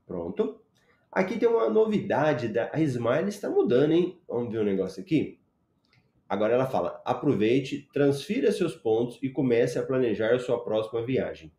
Pronto. 0.06 0.60
Aqui 1.10 1.38
tem 1.38 1.48
uma 1.48 1.70
novidade 1.70 2.48
da 2.48 2.70
a 2.70 2.78
Smile 2.82 3.30
está 3.30 3.48
mudando, 3.48 3.92
hein? 3.92 4.20
Vamos 4.28 4.52
ver 4.52 4.60
um 4.60 4.64
negócio 4.64 5.02
aqui. 5.02 5.40
Agora 6.28 6.52
ela 6.52 6.66
fala: 6.66 7.00
aproveite, 7.02 7.88
transfira 7.94 8.52
seus 8.52 8.76
pontos 8.76 9.18
e 9.22 9.30
comece 9.30 9.78
a 9.78 9.86
planejar 9.86 10.34
a 10.34 10.38
sua 10.38 10.62
próxima 10.62 11.00
viagem. 11.02 11.50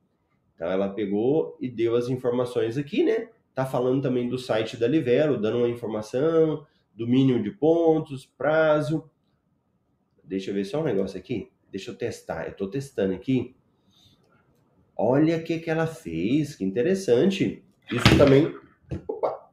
Então 0.60 0.70
ela 0.70 0.90
pegou 0.90 1.56
e 1.58 1.70
deu 1.70 1.96
as 1.96 2.10
informações 2.10 2.78
aqui, 2.78 3.02
né? 3.02 3.30
Tá 3.56 3.66
falando 3.66 4.02
também 4.02 4.28
do 4.28 4.38
site 4.38 4.76
da 4.76 4.90
Livelo, 4.90 5.40
dando 5.40 5.60
uma 5.60 5.70
informação 5.70 6.68
do 6.94 7.08
mínimo 7.08 7.42
de 7.42 7.50
pontos, 7.50 8.26
prazo. 8.26 9.10
Deixa 10.22 10.52
eu 10.52 10.54
ver 10.54 10.66
só 10.66 10.82
um 10.82 10.84
negócio 10.84 11.18
aqui. 11.18 11.50
Deixa 11.72 11.92
eu 11.92 11.96
testar. 11.96 12.44
Eu 12.44 12.52
estou 12.52 12.70
testando 12.70 13.14
aqui. 13.14 13.56
Olha 14.98 15.38
o 15.38 15.44
que, 15.46 15.60
que 15.60 15.70
ela 15.70 15.88
fez. 15.88 16.58
Que 16.58 16.66
interessante. 16.66 17.64
Isso 17.90 18.18
também. 18.18 18.54
Opa! 19.08 19.50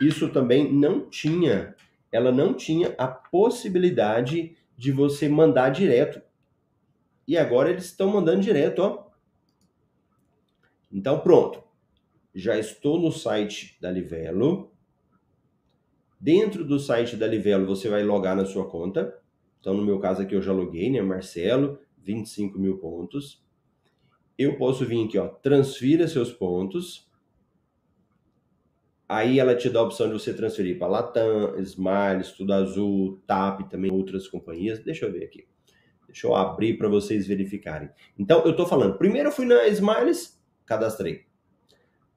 Isso 0.00 0.30
também 0.30 0.72
não 0.72 1.10
tinha. 1.10 1.76
Ela 2.10 2.32
não 2.32 2.54
tinha 2.54 2.94
a 2.96 3.06
possibilidade 3.06 4.56
de 4.74 4.90
você 4.90 5.28
mandar 5.28 5.68
direto. 5.68 6.22
E 7.28 7.36
agora 7.36 7.68
eles 7.68 7.84
estão 7.84 8.08
mandando 8.08 8.40
direto, 8.40 8.78
ó. 8.78 9.09
Então 10.90 11.20
pronto. 11.20 11.62
Já 12.34 12.58
estou 12.58 13.00
no 13.00 13.10
site 13.10 13.76
da 13.80 13.90
Livelo. 13.90 14.72
Dentro 16.20 16.64
do 16.64 16.78
site 16.78 17.16
da 17.16 17.26
Livelo, 17.26 17.66
você 17.66 17.88
vai 17.88 18.02
logar 18.02 18.36
na 18.36 18.44
sua 18.44 18.68
conta. 18.68 19.18
Então, 19.60 19.74
no 19.74 19.84
meu 19.84 19.98
caso 19.98 20.22
aqui, 20.22 20.34
eu 20.34 20.42
já 20.42 20.52
loguei, 20.52 20.90
né? 20.90 21.02
Marcelo, 21.02 21.78
25 21.98 22.58
mil 22.58 22.78
pontos. 22.78 23.44
Eu 24.38 24.56
posso 24.56 24.86
vir 24.86 25.04
aqui, 25.04 25.18
ó, 25.18 25.28
transfira 25.28 26.08
seus 26.08 26.32
pontos. 26.32 27.08
Aí 29.06 29.38
ela 29.38 29.54
te 29.54 29.68
dá 29.68 29.80
a 29.80 29.82
opção 29.82 30.06
de 30.06 30.12
você 30.14 30.32
transferir 30.32 30.78
para 30.78 30.86
Latam, 30.86 31.58
Smiles, 31.58 32.32
Tudo 32.32 32.52
Azul, 32.54 33.20
TAP, 33.26 33.68
também 33.68 33.90
outras 33.90 34.28
companhias. 34.28 34.78
Deixa 34.78 35.04
eu 35.04 35.12
ver 35.12 35.24
aqui. 35.24 35.46
Deixa 36.06 36.26
eu 36.26 36.34
abrir 36.34 36.78
para 36.78 36.88
vocês 36.88 37.26
verificarem. 37.26 37.90
Então, 38.18 38.42
eu 38.44 38.52
estou 38.52 38.66
falando, 38.66 38.96
primeiro 38.96 39.28
eu 39.28 39.32
fui 39.32 39.44
na 39.44 39.66
Smiles, 39.68 40.39
cadastrei. 40.70 41.24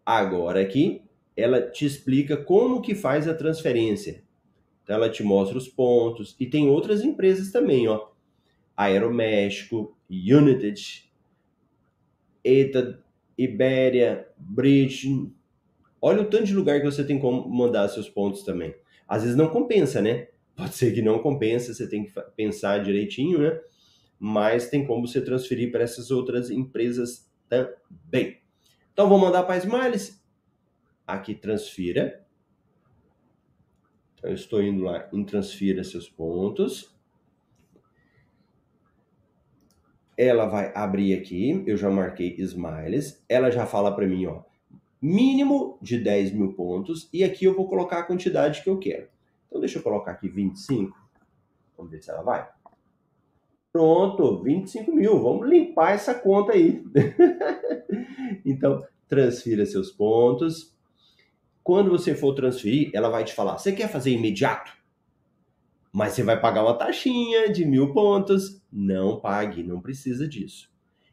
Agora 0.05 0.61
aqui, 0.61 1.01
ela 1.35 1.59
te 1.59 1.87
explica 1.87 2.37
como 2.37 2.83
que 2.83 2.93
faz 2.93 3.27
a 3.27 3.33
transferência. 3.33 4.23
Então 4.83 4.95
ela 4.95 5.09
te 5.09 5.23
mostra 5.23 5.57
os 5.57 5.67
pontos 5.67 6.35
e 6.39 6.45
tem 6.45 6.69
outras 6.69 7.03
empresas 7.03 7.51
também, 7.51 7.87
ó. 7.87 8.09
Aeroméxico, 8.77 9.97
United, 10.07 11.11
ETA, 12.43 13.03
Ibéria, 13.35 14.27
Bridge. 14.37 15.31
Olha 15.99 16.21
o 16.21 16.29
tanto 16.29 16.43
de 16.43 16.53
lugar 16.53 16.79
que 16.79 16.85
você 16.85 17.03
tem 17.03 17.17
como 17.17 17.49
mandar 17.49 17.87
seus 17.87 18.07
pontos 18.07 18.43
também. 18.43 18.75
Às 19.07 19.23
vezes 19.23 19.35
não 19.35 19.49
compensa, 19.49 19.99
né? 19.99 20.27
Pode 20.55 20.75
ser 20.75 20.93
que 20.93 21.01
não 21.01 21.17
compensa, 21.17 21.73
você 21.73 21.89
tem 21.89 22.05
que 22.05 22.13
pensar 22.35 22.83
direitinho, 22.83 23.39
né? 23.39 23.59
Mas 24.19 24.69
tem 24.69 24.85
como 24.85 25.07
você 25.07 25.19
transferir 25.21 25.71
para 25.71 25.83
essas 25.83 26.11
outras 26.11 26.51
empresas 26.51 27.27
também. 27.49 28.42
Então 28.93 29.09
vou 29.09 29.17
mandar 29.17 29.43
para 29.43 29.57
Smiles. 29.57 30.23
Aqui 31.05 31.33
transfira. 31.33 32.23
Então 34.13 34.29
eu 34.29 34.35
estou 34.35 34.61
indo 34.61 34.83
lá 34.83 35.09
em 35.11 35.25
transfira 35.25 35.83
seus 35.83 36.07
pontos. 36.07 36.93
Ela 40.15 40.45
vai 40.45 40.71
abrir 40.75 41.17
aqui, 41.17 41.63
eu 41.65 41.75
já 41.75 41.89
marquei 41.89 42.35
Smiles. 42.37 43.25
Ela 43.27 43.49
já 43.49 43.65
fala 43.65 43.93
para 43.95 44.07
mim, 44.07 44.27
ó, 44.27 44.43
mínimo 45.01 45.79
de 45.81 45.97
10 45.97 46.31
mil 46.31 46.53
pontos. 46.53 47.09
E 47.11 47.23
aqui 47.23 47.45
eu 47.45 47.55
vou 47.55 47.67
colocar 47.67 47.99
a 47.99 48.03
quantidade 48.03 48.61
que 48.61 48.69
eu 48.69 48.77
quero. 48.77 49.09
Então 49.47 49.59
deixa 49.59 49.79
eu 49.79 49.83
colocar 49.83 50.11
aqui 50.11 50.29
25. 50.29 50.95
Vamos 51.75 51.91
ver 51.91 52.01
se 52.01 52.11
ela 52.11 52.21
vai. 52.21 52.47
Pronto, 53.73 54.43
25 54.43 54.91
mil. 54.93 55.19
Vamos 55.19 55.49
limpar 55.49 55.93
essa 55.95 56.13
conta 56.13 56.51
aí. 56.53 56.83
então, 58.45 58.85
transfira 59.07 59.65
seus 59.65 59.91
pontos. 59.91 60.77
Quando 61.63 61.89
você 61.89 62.13
for 62.13 62.35
transferir, 62.35 62.91
ela 62.93 63.09
vai 63.09 63.23
te 63.23 63.33
falar: 63.33 63.57
você 63.57 63.71
quer 63.71 63.89
fazer 63.89 64.11
imediato? 64.11 64.71
Mas 65.91 66.13
você 66.13 66.21
vai 66.21 66.39
pagar 66.39 66.63
uma 66.63 66.77
taxinha 66.77 67.51
de 67.51 67.65
mil 67.65 67.93
pontos. 67.93 68.61
Não 68.71 69.19
pague, 69.19 69.63
não 69.63 69.81
precisa 69.81 70.27
disso. 70.27 70.71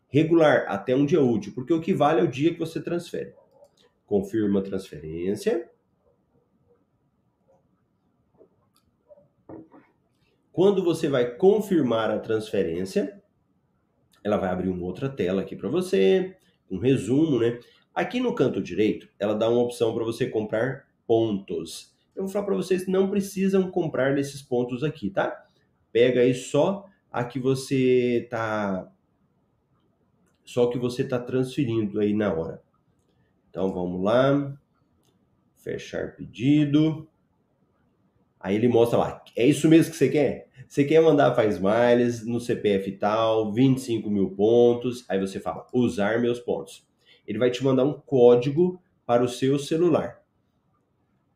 Regular 0.08 0.66
até 0.68 0.94
um 0.94 1.06
dia 1.06 1.22
útil, 1.22 1.54
porque 1.54 1.72
o 1.72 1.80
que 1.80 1.94
vale 1.94 2.20
é 2.20 2.24
o 2.24 2.30
dia 2.30 2.52
que 2.52 2.58
você 2.58 2.82
transfere. 2.82 3.32
Confirma 4.04 4.60
a 4.60 4.62
transferência. 4.62 5.70
Quando 10.52 10.82
você 10.82 11.08
vai 11.08 11.34
confirmar 11.36 12.10
a 12.10 12.18
transferência, 12.18 13.22
ela 14.22 14.36
vai 14.36 14.50
abrir 14.50 14.68
uma 14.68 14.84
outra 14.84 15.08
tela 15.08 15.42
aqui 15.42 15.56
para 15.56 15.68
você, 15.68 16.36
um 16.70 16.78
resumo, 16.78 17.38
né? 17.38 17.58
Aqui 17.94 18.20
no 18.20 18.34
canto 18.34 18.62
direito, 18.62 19.08
ela 19.18 19.34
dá 19.34 19.48
uma 19.48 19.62
opção 19.62 19.94
para 19.94 20.04
você 20.04 20.28
comprar 20.28 20.86
pontos. 21.06 21.94
Eu 22.14 22.24
vou 22.24 22.32
falar 22.32 22.44
para 22.44 22.54
vocês 22.54 22.86
não 22.86 23.08
precisam 23.08 23.70
comprar 23.70 24.14
desses 24.14 24.42
pontos 24.42 24.84
aqui, 24.84 25.10
tá? 25.10 25.44
Pega 25.92 26.20
aí 26.20 26.34
só 26.34 26.86
a 27.10 27.24
que 27.24 27.38
você 27.38 28.26
tá 28.30 28.90
só 30.44 30.66
que 30.66 30.78
você 30.78 31.04
tá 31.04 31.18
transferindo 31.18 32.00
aí 32.00 32.12
na 32.12 32.32
hora. 32.32 32.62
Então 33.48 33.72
vamos 33.72 34.02
lá. 34.02 34.56
Fechar 35.56 36.16
pedido. 36.16 37.09
Aí 38.40 38.54
ele 38.56 38.68
mostra 38.68 38.98
lá, 38.98 39.22
é 39.36 39.46
isso 39.46 39.68
mesmo 39.68 39.92
que 39.92 39.98
você 39.98 40.08
quer? 40.08 40.48
Você 40.66 40.84
quer 40.84 41.02
mandar 41.02 41.32
para 41.32 41.48
Smiles 41.48 42.24
no 42.26 42.40
CPF 42.40 42.92
tal, 42.92 43.52
25 43.52 44.08
mil 44.08 44.30
pontos, 44.30 45.04
aí 45.08 45.20
você 45.20 45.38
fala, 45.38 45.66
usar 45.74 46.20
meus 46.20 46.40
pontos. 46.40 46.88
Ele 47.26 47.38
vai 47.38 47.50
te 47.50 47.62
mandar 47.62 47.84
um 47.84 47.92
código 47.92 48.80
para 49.04 49.22
o 49.22 49.28
seu 49.28 49.58
celular. 49.58 50.22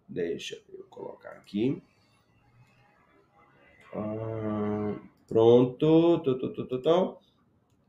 Deixa 0.09 0.59
eu 0.73 0.85
colocar 0.89 1.31
aqui. 1.31 1.83
Ah, 3.93 4.95
pronto. 5.29 6.23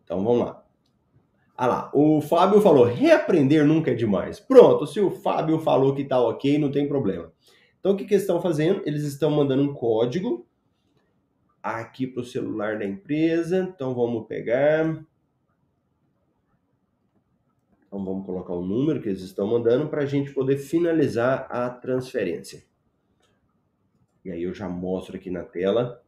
Então 0.03 0.23
vamos 0.23 0.39
lá. 0.39 0.65
Ah 1.57 1.67
lá, 1.67 1.91
o 1.93 2.19
Fábio 2.19 2.59
falou, 2.59 2.83
reaprender 2.83 3.65
nunca 3.65 3.91
é 3.91 3.93
demais. 3.93 4.39
Pronto, 4.41 4.85
se 4.85 4.99
o 4.99 5.09
Fábio 5.09 5.57
falou 5.59 5.95
que 5.95 6.03
tá 6.03 6.19
ok, 6.19 6.57
não 6.57 6.69
tem 6.69 6.85
problema. 6.85 7.31
Então, 7.85 7.93
o 7.93 7.97
que, 7.97 8.05
que 8.05 8.15
eles 8.15 8.23
estão 8.23 8.41
fazendo? 8.41 8.81
Eles 8.83 9.03
estão 9.03 9.29
mandando 9.29 9.61
um 9.61 9.71
código 9.71 10.43
aqui 11.61 12.07
para 12.07 12.21
o 12.21 12.25
celular 12.25 12.79
da 12.79 12.83
empresa. 12.83 13.71
Então, 13.71 13.93
vamos 13.93 14.25
pegar. 14.25 15.05
Então, 17.85 18.03
vamos 18.03 18.25
colocar 18.25 18.53
o 18.53 18.65
número 18.65 18.99
que 18.99 19.09
eles 19.09 19.21
estão 19.21 19.45
mandando 19.45 19.87
para 19.87 20.01
a 20.01 20.05
gente 20.07 20.33
poder 20.33 20.57
finalizar 20.57 21.45
a 21.47 21.69
transferência. 21.69 22.63
E 24.23 24.31
aí 24.31 24.41
eu 24.41 24.53
já 24.55 24.67
mostro 24.67 25.15
aqui 25.15 25.29
na 25.29 25.43
tela. 25.43 26.03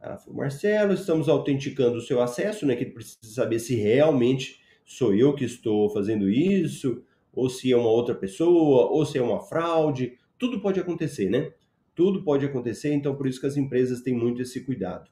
Ela 0.00 0.18
falou, 0.18 0.40
Marcelo, 0.40 0.94
estamos 0.94 1.28
autenticando 1.28 1.98
o 1.98 2.02
seu 2.02 2.20
acesso, 2.20 2.66
né? 2.66 2.74
Que 2.74 2.86
precisa 2.86 3.32
saber 3.32 3.60
se 3.60 3.76
realmente 3.76 4.60
sou 4.84 5.14
eu 5.14 5.32
que 5.32 5.44
estou 5.44 5.88
fazendo 5.90 6.28
isso, 6.28 7.04
ou 7.32 7.48
se 7.48 7.70
é 7.70 7.76
uma 7.76 7.88
outra 7.88 8.16
pessoa, 8.16 8.90
ou 8.90 9.06
se 9.06 9.16
é 9.16 9.22
uma 9.22 9.38
fraude 9.38 10.18
tudo 10.42 10.60
pode 10.60 10.80
acontecer, 10.80 11.30
né? 11.30 11.54
Tudo 11.94 12.24
pode 12.24 12.44
acontecer, 12.44 12.92
então 12.92 13.14
por 13.14 13.28
isso 13.28 13.40
que 13.40 13.46
as 13.46 13.56
empresas 13.56 14.02
têm 14.02 14.12
muito 14.12 14.42
esse 14.42 14.64
cuidado. 14.64 15.08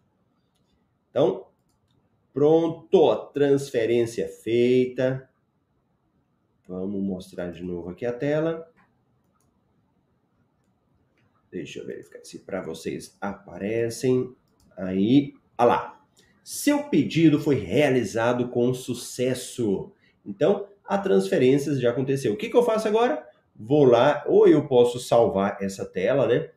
Então, 1.08 1.46
pronto, 2.32 3.30
transferência 3.32 4.26
feita. 4.26 5.30
Vamos 6.66 7.00
mostrar 7.00 7.52
de 7.52 7.62
novo 7.62 7.90
aqui 7.90 8.04
a 8.04 8.12
tela. 8.12 8.68
Deixa 11.48 11.78
eu 11.78 11.86
verificar 11.86 12.24
se 12.24 12.40
para 12.40 12.60
vocês 12.60 13.16
aparecem. 13.20 14.34
Aí, 14.76 15.34
olha 15.56 15.68
lá. 15.68 16.04
Seu 16.42 16.88
pedido 16.88 17.38
foi 17.38 17.54
realizado 17.54 18.48
com 18.48 18.74
sucesso. 18.74 19.92
Então, 20.26 20.66
a 20.84 20.98
transferência 20.98 21.72
já 21.76 21.90
aconteceu. 21.90 22.32
O 22.32 22.36
que, 22.36 22.50
que 22.50 22.56
eu 22.56 22.64
faço 22.64 22.88
agora? 22.88 23.29
Vou 23.54 23.84
lá, 23.84 24.24
ou 24.26 24.48
eu 24.48 24.66
posso 24.66 24.98
salvar 24.98 25.58
essa 25.60 25.84
tela, 25.84 26.26
né? 26.26 26.50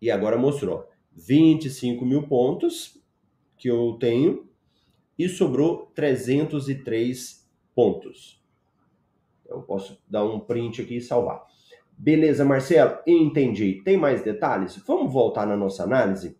E 0.00 0.10
agora 0.10 0.36
mostrou 0.36 0.88
25 1.12 2.04
mil 2.04 2.26
pontos 2.26 3.02
que 3.56 3.68
eu 3.68 3.96
tenho 3.98 4.48
e 5.18 5.28
sobrou 5.28 5.90
303 5.94 7.48
pontos. 7.74 8.42
Eu 9.46 9.62
posso 9.62 10.02
dar 10.08 10.24
um 10.24 10.40
print 10.40 10.82
aqui 10.82 10.96
e 10.96 11.00
salvar. 11.00 11.44
Beleza, 11.96 12.44
Marcelo? 12.44 12.98
Entendi. 13.06 13.80
Tem 13.84 13.96
mais 13.96 14.22
detalhes? 14.22 14.76
Vamos 14.86 15.12
voltar 15.12 15.46
na 15.46 15.56
nossa 15.56 15.84
análise? 15.84 16.36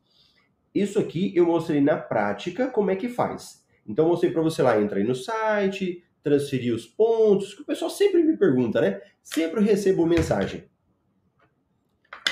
Isso 0.75 0.99
aqui 0.99 1.33
eu 1.35 1.47
mostrei 1.47 1.81
na 1.81 1.97
prática 1.97 2.69
como 2.69 2.91
é 2.91 2.97
que 2.97 3.09
faz. 3.09 3.65
Então, 3.87 4.09
mostrei 4.09 4.33
para 4.33 4.43
você 4.43 4.63
lá, 4.63 4.81
entra 4.81 4.99
aí 4.99 5.05
no 5.05 5.15
site, 5.15 6.04
transferir 6.25 6.75
os 6.75 6.87
pontos, 6.87 7.55
que 7.55 7.61
o 7.61 7.67
pessoal 7.67 7.91
sempre 7.91 8.25
me 8.25 8.37
pergunta, 8.37 8.81
né? 8.81 9.01
Sempre 9.23 9.63
recebo 9.63 10.07
mensagem. 10.07 10.65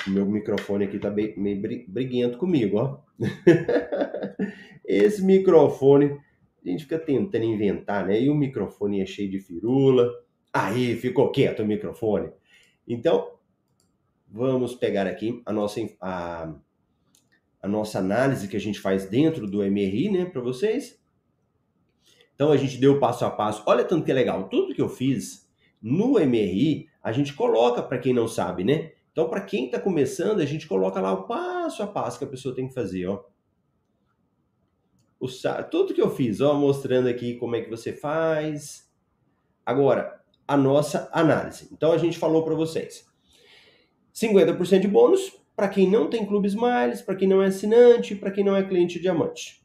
O 0.06 0.10
meu 0.10 0.26
microfone 0.26 0.86
aqui 0.86 0.98
tá 0.98 1.10
bem, 1.10 1.38
meio 1.38 1.60
briguento 1.86 2.38
comigo, 2.38 2.78
ó. 2.78 3.00
Esse 4.84 5.22
microfone, 5.22 6.18
a 6.64 6.68
gente 6.68 6.84
fica 6.84 6.98
tentando 6.98 7.44
inventar, 7.44 8.06
né? 8.06 8.20
E 8.20 8.30
o 8.30 8.34
microfone 8.34 9.00
é 9.02 9.06
cheio 9.06 9.30
de 9.30 9.38
firula. 9.38 10.10
Aí, 10.52 10.96
ficou 10.96 11.30
quieto 11.30 11.62
o 11.62 11.66
microfone. 11.66 12.30
Então, 12.88 13.30
vamos 14.28 14.74
pegar 14.74 15.06
aqui 15.06 15.42
a 15.44 15.52
nossa, 15.52 15.80
a, 16.00 16.54
a 17.62 17.68
nossa 17.68 17.98
análise 17.98 18.48
que 18.48 18.56
a 18.56 18.60
gente 18.60 18.80
faz 18.80 19.06
dentro 19.06 19.46
do 19.46 19.58
MRI, 19.58 20.10
né, 20.10 20.24
para 20.24 20.40
vocês. 20.40 21.01
Então 22.42 22.50
a 22.50 22.56
gente 22.56 22.76
deu 22.76 22.98
passo 22.98 23.24
a 23.24 23.30
passo. 23.30 23.62
Olha 23.66 23.84
tanto 23.84 24.04
que 24.04 24.10
é 24.10 24.14
legal. 24.14 24.48
Tudo 24.48 24.74
que 24.74 24.82
eu 24.82 24.88
fiz 24.88 25.48
no 25.80 26.14
MRI, 26.14 26.88
a 27.00 27.12
gente 27.12 27.34
coloca 27.34 27.80
para 27.80 27.98
quem 27.98 28.12
não 28.12 28.26
sabe, 28.26 28.64
né? 28.64 28.90
Então, 29.12 29.28
para 29.28 29.42
quem 29.42 29.66
está 29.66 29.78
começando, 29.78 30.40
a 30.40 30.44
gente 30.44 30.66
coloca 30.66 31.00
lá 31.00 31.12
o 31.12 31.22
passo 31.22 31.84
a 31.84 31.86
passo 31.86 32.18
que 32.18 32.24
a 32.24 32.28
pessoa 32.28 32.52
tem 32.52 32.66
que 32.66 32.74
fazer, 32.74 33.06
ó. 33.06 33.22
O, 35.20 35.28
tudo 35.70 35.94
que 35.94 36.02
eu 36.02 36.10
fiz, 36.10 36.40
ó, 36.40 36.52
mostrando 36.52 37.08
aqui 37.08 37.36
como 37.36 37.54
é 37.54 37.60
que 37.60 37.70
você 37.70 37.92
faz. 37.92 38.90
Agora, 39.64 40.20
a 40.48 40.56
nossa 40.56 41.08
análise. 41.12 41.68
Então, 41.70 41.92
a 41.92 41.98
gente 41.98 42.18
falou 42.18 42.44
para 42.44 42.56
vocês. 42.56 43.06
50% 44.12 44.80
de 44.80 44.88
bônus 44.88 45.32
para 45.54 45.68
quem 45.68 45.88
não 45.88 46.10
tem 46.10 46.26
Clube 46.26 46.48
Smiles, 46.48 47.02
para 47.02 47.14
quem 47.14 47.28
não 47.28 47.40
é 47.40 47.46
assinante, 47.46 48.16
para 48.16 48.32
quem 48.32 48.42
não 48.42 48.56
é 48.56 48.64
cliente 48.64 48.98
diamante. 48.98 49.61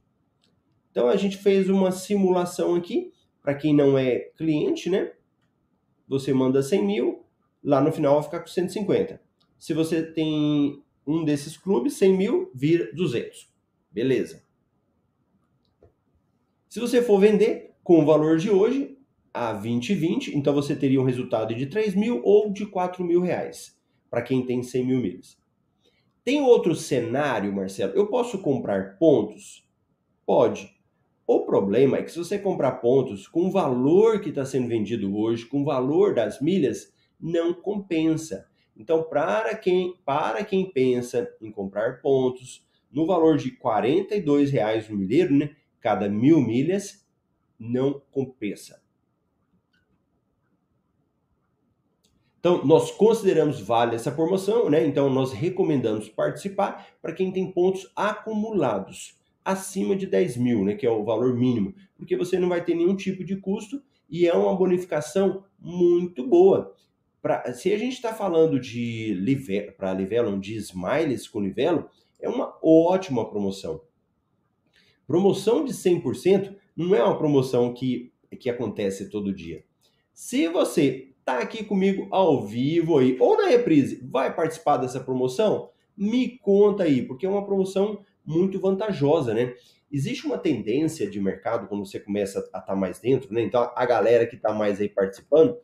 Então 0.97 1.09
a 1.09 1.15
gente 1.15 1.37
fez 1.37 1.69
uma 1.69 1.91
simulação 1.91 2.73
aqui, 2.73 3.13
para 3.43 3.53
quem 3.53 3.71
não 3.71 3.95
é 3.99 4.31
cliente, 4.35 4.89
né? 4.89 5.11
Você 6.07 6.33
manda 6.33 6.63
100 6.63 6.83
mil, 6.83 7.23
lá 7.63 7.79
no 7.79 7.91
final 7.91 8.15
vai 8.15 8.23
ficar 8.23 8.39
com 8.39 8.47
150. 8.47 9.21
Se 9.59 9.75
você 9.75 10.01
tem 10.01 10.81
um 11.05 11.23
desses 11.23 11.55
clubes, 11.55 11.93
100 11.93 12.17
mil 12.17 12.51
vira 12.51 12.91
200. 12.95 13.47
Beleza. 13.91 14.43
Se 16.67 16.79
você 16.79 16.99
for 16.99 17.19
vender 17.19 17.75
com 17.83 18.01
o 18.01 18.05
valor 18.05 18.39
de 18.39 18.49
hoje, 18.49 18.97
a 19.31 19.53
2020, 19.53 20.35
então 20.35 20.51
você 20.51 20.75
teria 20.75 20.99
um 20.99 21.05
resultado 21.05 21.53
de 21.53 21.67
3 21.67 21.93
mil 21.93 22.23
ou 22.23 22.51
de 22.51 22.65
4 22.65 23.05
mil 23.05 23.21
reais, 23.21 23.79
para 24.09 24.23
quem 24.23 24.43
tem 24.43 24.63
100 24.63 24.83
mil 24.83 24.99
milhas. 24.99 25.37
Tem 26.23 26.41
outro 26.41 26.73
cenário, 26.73 27.53
Marcelo? 27.53 27.93
Eu 27.93 28.07
posso 28.07 28.41
comprar 28.41 28.97
pontos? 28.97 29.63
Pode. 30.25 30.75
O 31.27 31.41
problema 31.41 31.97
é 31.97 32.03
que 32.03 32.11
se 32.11 32.17
você 32.17 32.39
comprar 32.39 32.77
pontos 32.77 33.27
com 33.27 33.47
o 33.47 33.51
valor 33.51 34.21
que 34.21 34.29
está 34.29 34.45
sendo 34.45 34.69
vendido 34.69 35.13
hoje, 35.13 35.45
com 35.45 35.61
o 35.61 35.65
valor 35.65 36.15
das 36.15 36.39
milhas, 36.39 36.93
não 37.19 37.53
compensa. 37.53 38.47
Então, 38.77 39.03
para 39.03 39.53
quem, 39.53 39.93
para 40.05 40.45
quem 40.45 40.71
pensa 40.71 41.29
em 41.41 41.51
comprar 41.51 42.01
pontos 42.01 42.65
no 42.89 43.05
valor 43.05 43.35
de 43.35 43.49
R$ 43.49 44.45
reais 44.49 44.87
no 44.87 44.95
milheiro, 44.95 45.35
né, 45.35 45.53
cada 45.81 46.07
mil 46.07 46.39
milhas, 46.39 47.05
não 47.59 48.01
compensa. 48.09 48.81
Então, 52.39 52.63
nós 52.65 52.89
consideramos 52.91 53.59
válida 53.59 53.97
essa 53.97 54.11
promoção, 54.11 54.69
né? 54.69 54.85
Então, 54.85 55.09
nós 55.09 55.33
recomendamos 55.33 56.07
participar 56.07 56.87
para 57.01 57.11
quem 57.11 57.33
tem 57.33 57.51
pontos 57.51 57.91
acumulados 57.93 59.16
acima 59.47 59.95
de 59.95 60.05
10 60.05 60.35
mil, 60.35 60.65
né? 60.65 60.75
Que 60.75 60.85
é 60.85 60.91
o 60.91 61.05
valor 61.05 61.33
mínimo, 61.33 61.73
porque 61.95 62.17
você 62.17 62.37
não 62.37 62.49
vai 62.49 62.61
ter 62.61 62.75
nenhum 62.75 62.97
tipo 62.97 63.23
de 63.23 63.37
custo 63.37 63.81
e 64.09 64.27
é 64.27 64.33
uma 64.33 64.53
bonificação 64.53 65.45
muito 65.57 66.27
boa. 66.27 66.75
Pra, 67.21 67.53
se 67.53 67.71
a 67.71 67.77
gente 67.77 67.93
está 67.93 68.13
falando 68.13 68.59
de 68.59 69.17
para 69.77 69.93
Livelo, 69.93 70.37
de 70.37 70.55
Smiles 70.55 71.29
com 71.29 71.39
Livelo, 71.39 71.89
é 72.19 72.27
uma 72.27 72.57
ótima 72.61 73.29
promoção. 73.29 73.81
Promoção 75.07 75.63
de 75.63 75.71
100% 75.71 76.53
não 76.75 76.93
é 76.93 77.01
uma 77.01 77.17
promoção 77.17 77.73
que, 77.73 78.11
que 78.37 78.49
acontece 78.49 79.09
todo 79.09 79.33
dia. 79.33 79.63
Se 80.13 80.49
você 80.49 81.13
está 81.19 81.39
aqui 81.39 81.63
comigo 81.63 82.07
ao 82.11 82.45
vivo 82.45 82.97
aí, 82.97 83.15
ou 83.17 83.37
na 83.37 83.47
reprise, 83.47 84.05
vai 84.11 84.35
participar 84.35 84.75
dessa 84.75 84.99
promoção? 84.99 85.69
Me 85.95 86.37
conta 86.37 86.83
aí, 86.83 87.01
porque 87.01 87.25
é 87.25 87.29
uma 87.29 87.45
promoção 87.45 88.03
muito 88.27 88.59
vantajosa, 88.59 89.33
né? 89.33 89.55
Existe 89.89 90.27
uma 90.27 90.37
tendência 90.37 91.09
de 91.09 91.19
mercado 91.21 91.67
quando 91.67 91.85
você 91.85 91.97
começa 91.97 92.39
a 92.39 92.41
estar 92.41 92.61
tá 92.61 92.75
mais 92.75 92.99
dentro, 92.99 93.33
né? 93.33 93.41
Então 93.41 93.71
a 93.73 93.85
galera 93.85 94.27
que 94.27 94.35
está 94.35 94.53
mais 94.53 94.81
aí 94.81 94.89
participando, 94.89 95.57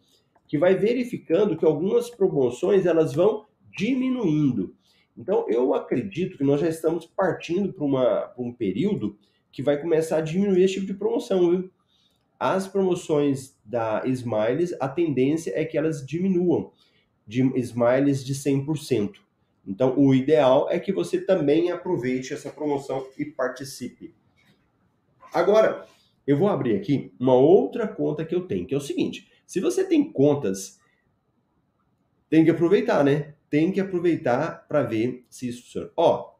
que 0.48 0.58
vai 0.58 0.74
verificando 0.74 1.58
que 1.58 1.66
algumas 1.66 2.10
promoções 2.10 2.86
elas 2.86 3.14
vão 3.14 3.46
diminuindo. 3.78 4.74
Então 5.18 5.46
eu 5.50 5.74
acredito 5.74 6.38
que 6.38 6.44
nós 6.44 6.62
já 6.62 6.70
estamos 6.70 7.06
partindo 7.06 7.74
para 7.74 8.34
um 8.38 8.54
período 8.54 9.18
que 9.52 9.62
vai 9.62 9.80
começar 9.80 10.18
a 10.18 10.22
diminuir 10.22 10.64
esse 10.64 10.76
tipo 10.76 10.88
de 10.88 10.94
promoção, 10.94 11.52
viu? 11.52 11.70
As 12.40 12.68
promoções 12.68 13.58
da 13.64 14.04
Smiles, 14.06 14.74
a 14.80 14.88
tendência 14.88 15.52
é 15.56 15.64
que 15.66 15.78
elas 15.78 16.06
diminuam 16.06 16.72
de 17.28 17.42
Smiles 17.60 18.24
de 18.24 18.34
100%. 18.34 19.16
Então, 19.66 19.98
o 19.98 20.14
ideal 20.14 20.68
é 20.70 20.80
que 20.80 20.92
você 20.92 21.22
também 21.22 21.72
aproveite 21.72 22.34
essa 22.34 22.50
promoção 22.50 23.08
e 23.18 23.26
participe. 23.26 24.14
Agora, 25.34 25.88
eu 26.28 26.38
vou 26.38 26.48
abrir 26.48 26.76
aqui 26.76 27.14
uma 27.20 27.34
outra 27.34 27.88
conta 27.88 28.26
que 28.26 28.36
eu 28.36 28.46
tenho, 28.46 28.68
que 28.68 28.74
é 28.74 28.78
o 28.78 28.82
seguinte: 28.82 29.30
se 29.46 29.60
você 29.60 29.84
tem 29.84 30.12
contas, 30.12 30.80
tem 32.30 32.44
que 32.44 32.52
aproveitar, 32.52 33.04
né? 33.04 33.36
Tem 33.50 33.72
que 33.72 33.80
aproveitar 33.80 34.68
para 34.68 34.84
ver 34.84 35.26
se 35.30 35.48
isso 35.48 35.64
funciona. 35.64 35.92
Ó, 35.96 36.34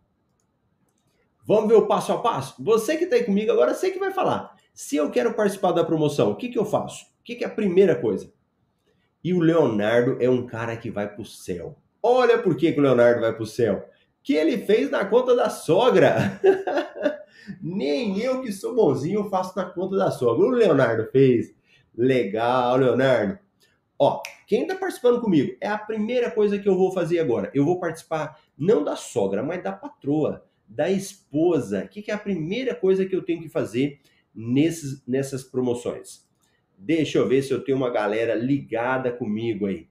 vamos 1.46 1.70
ver 1.70 1.76
o 1.76 1.88
passo 1.88 2.12
a 2.12 2.22
passo? 2.22 2.62
Você 2.64 2.98
que 2.98 3.04
está 3.06 3.16
aí 3.16 3.24
comigo 3.24 3.52
agora, 3.52 3.74
sei 3.74 3.92
que 3.92 4.00
vai 4.00 4.12
falar. 4.12 4.56
Se 4.74 4.96
eu 4.96 5.12
quero 5.12 5.34
participar 5.34 5.72
da 5.72 5.84
promoção, 5.84 6.32
o 6.32 6.36
que, 6.36 6.50
que 6.50 6.58
eu 6.58 6.66
faço? 6.66 7.06
O 7.20 7.24
que, 7.24 7.36
que 7.36 7.44
é 7.44 7.48
a 7.48 7.52
primeira 7.52 7.96
coisa? 7.96 8.34
E 9.24 9.34
o 9.34 9.40
Leonardo 9.40 10.18
é 10.20 10.30
um 10.30 10.46
cara 10.46 10.76
que 10.76 10.90
vai 10.90 11.08
para 11.08 11.22
o 11.22 11.26
céu. 11.26 11.78
Olha 12.04 12.38
por 12.38 12.58
que, 12.58 12.74
que 12.74 12.80
o 12.80 12.84
Leonardo 12.84 13.22
vai 13.22 13.34
para 13.34 13.44
o 13.44 13.48
céu. 13.48 13.88
Que 14.22 14.34
ele 14.34 14.58
fez 14.58 14.92
na 14.92 15.06
conta 15.06 15.34
da 15.36 15.50
sogra. 15.50 16.40
Nem 17.64 18.20
eu 18.20 18.42
que 18.42 18.52
sou 18.52 18.76
bonzinho 18.76 19.30
faço 19.30 19.58
na 19.58 19.66
conta 19.66 19.96
da 19.96 20.12
sogra. 20.12 20.46
O 20.46 20.50
Leonardo 20.50 21.10
fez. 21.12 21.56
Legal, 21.96 22.78
Leonardo. 22.78 23.40
Ó, 23.98 24.22
quem 24.46 24.64
está 24.64 24.76
participando 24.76 25.22
comigo 25.22 25.56
é 25.62 25.68
a 25.68 25.78
primeira 25.78 26.30
coisa 26.30 26.60
que 26.60 26.68
eu 26.68 26.76
vou 26.76 26.92
fazer 26.92 27.20
agora. 27.20 27.50
Eu 27.54 27.64
vou 27.64 27.80
participar 27.80 28.38
não 28.58 28.84
da 28.84 28.96
sogra, 28.98 29.42
mas 29.42 29.64
da 29.64 29.72
patroa, 29.72 30.46
da 30.68 30.92
esposa. 30.92 31.86
O 31.86 31.88
que, 31.88 32.02
que 32.02 32.12
é 32.12 32.14
a 32.14 32.20
primeira 32.20 32.76
coisa 32.76 33.06
que 33.06 33.16
eu 33.16 33.24
tenho 33.24 33.42
que 33.42 33.50
fazer 33.50 34.02
nesses, 34.34 35.04
nessas 35.08 35.44
promoções. 35.44 36.28
Deixa 36.78 37.18
eu 37.18 37.28
ver 37.28 37.44
se 37.44 37.52
eu 37.52 37.64
tenho 37.64 37.78
uma 37.78 37.90
galera 37.90 38.34
ligada 38.34 39.12
comigo 39.12 39.68
aí. 39.68 39.88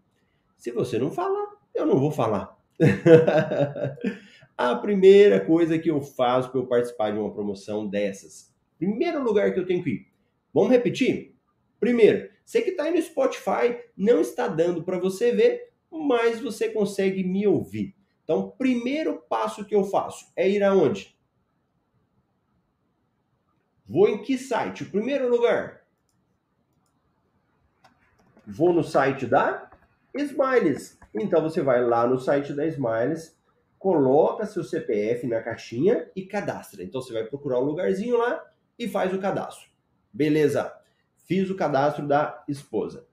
Se 0.58 0.70
você 0.70 0.98
não 0.98 1.10
falar, 1.10 1.52
eu 1.74 1.86
não 1.86 1.98
vou 1.98 2.10
falar. 2.10 2.58
a 4.56 4.74
primeira 4.76 5.44
coisa 5.44 5.78
que 5.78 5.90
eu 5.90 6.00
faço 6.00 6.50
para 6.50 6.60
eu 6.60 6.66
participar 6.66 7.10
de 7.12 7.18
uma 7.18 7.32
promoção 7.32 7.86
dessas. 7.86 8.52
Primeiro 8.78 9.22
lugar 9.22 9.52
que 9.52 9.60
eu 9.60 9.66
tenho 9.66 9.82
que 9.82 9.90
ir. 9.90 10.06
Vamos 10.52 10.70
repetir? 10.70 11.34
Primeiro, 11.80 12.30
você 12.44 12.62
que 12.62 12.70
está 12.70 12.84
aí 12.84 12.94
no 12.94 13.02
Spotify, 13.02 13.78
não 13.96 14.20
está 14.20 14.46
dando 14.46 14.82
para 14.82 14.98
você 14.98 15.32
ver, 15.32 15.72
mas 15.90 16.40
você 16.40 16.68
consegue 16.68 17.24
me 17.24 17.46
ouvir. 17.46 17.94
Então, 18.24 18.50
primeiro 18.56 19.20
passo 19.28 19.64
que 19.64 19.74
eu 19.74 19.84
faço 19.84 20.32
é 20.36 20.48
ir 20.48 20.62
aonde? 20.62 21.16
Vou 23.86 24.08
em 24.08 24.22
que 24.22 24.38
site? 24.38 24.84
O 24.84 24.90
primeiro 24.90 25.28
lugar. 25.28 25.82
Vou 28.46 28.72
no 28.72 28.82
site 28.82 29.26
da 29.26 29.70
Smiles. 30.14 30.98
Então 31.14 31.42
você 31.42 31.62
vai 31.62 31.84
lá 31.84 32.06
no 32.06 32.18
site 32.18 32.52
da 32.52 32.66
Smiles, 32.66 33.38
coloca 33.78 34.46
seu 34.46 34.64
CPF 34.64 35.26
na 35.26 35.42
caixinha 35.42 36.10
e 36.16 36.22
cadastra. 36.24 36.82
Então 36.82 37.00
você 37.00 37.12
vai 37.12 37.24
procurar 37.24 37.60
um 37.60 37.64
lugarzinho 37.64 38.16
lá 38.16 38.42
e 38.78 38.88
faz 38.88 39.12
o 39.12 39.18
cadastro. 39.18 39.68
Beleza. 40.12 40.72
Fiz 41.24 41.50
o 41.50 41.56
cadastro 41.56 42.06
da 42.06 42.44
esposa. 42.48 43.06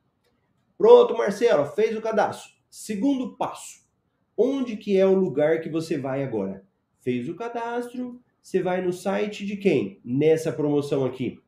Pronto, 0.77 1.17
Marcelo, 1.17 1.65
fez 1.65 1.97
o 1.97 2.01
cadastro. 2.01 2.51
Segundo 2.69 3.35
passo. 3.35 3.87
Onde 4.35 4.77
que 4.77 4.97
é 4.97 5.05
o 5.05 5.13
lugar 5.13 5.59
que 5.59 5.69
você 5.69 5.97
vai 5.97 6.23
agora? 6.23 6.63
Fez 7.01 7.27
o 7.27 7.35
cadastro, 7.35 8.21
você 8.41 8.61
vai 8.61 8.81
no 8.81 8.93
site 8.93 9.45
de 9.45 9.57
quem? 9.57 9.99
Nessa 10.03 10.51
promoção 10.51 11.05
aqui. 11.05 11.41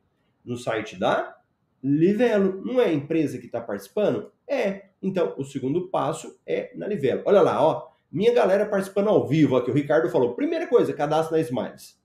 No 0.44 0.56
site 0.56 0.98
da 0.98 1.38
Livelo. 1.82 2.64
Não 2.64 2.80
é 2.80 2.86
a 2.86 2.92
empresa 2.92 3.38
que 3.38 3.46
está 3.46 3.60
participando? 3.60 4.30
É. 4.46 4.90
Então, 5.02 5.34
o 5.36 5.44
segundo 5.44 5.88
passo 5.88 6.38
é 6.46 6.70
na 6.76 6.86
Livelo. 6.86 7.22
Olha 7.24 7.42
lá, 7.42 7.62
ó. 7.62 7.90
Minha 8.10 8.32
galera 8.32 8.66
participando 8.66 9.08
ao 9.08 9.26
vivo 9.26 9.56
aqui. 9.56 9.70
O 9.70 9.74
Ricardo 9.74 10.08
falou: 10.10 10.34
primeira 10.34 10.66
coisa, 10.66 10.92
cadastro 10.92 11.36
na 11.36 11.42
Smiles. 11.42 12.00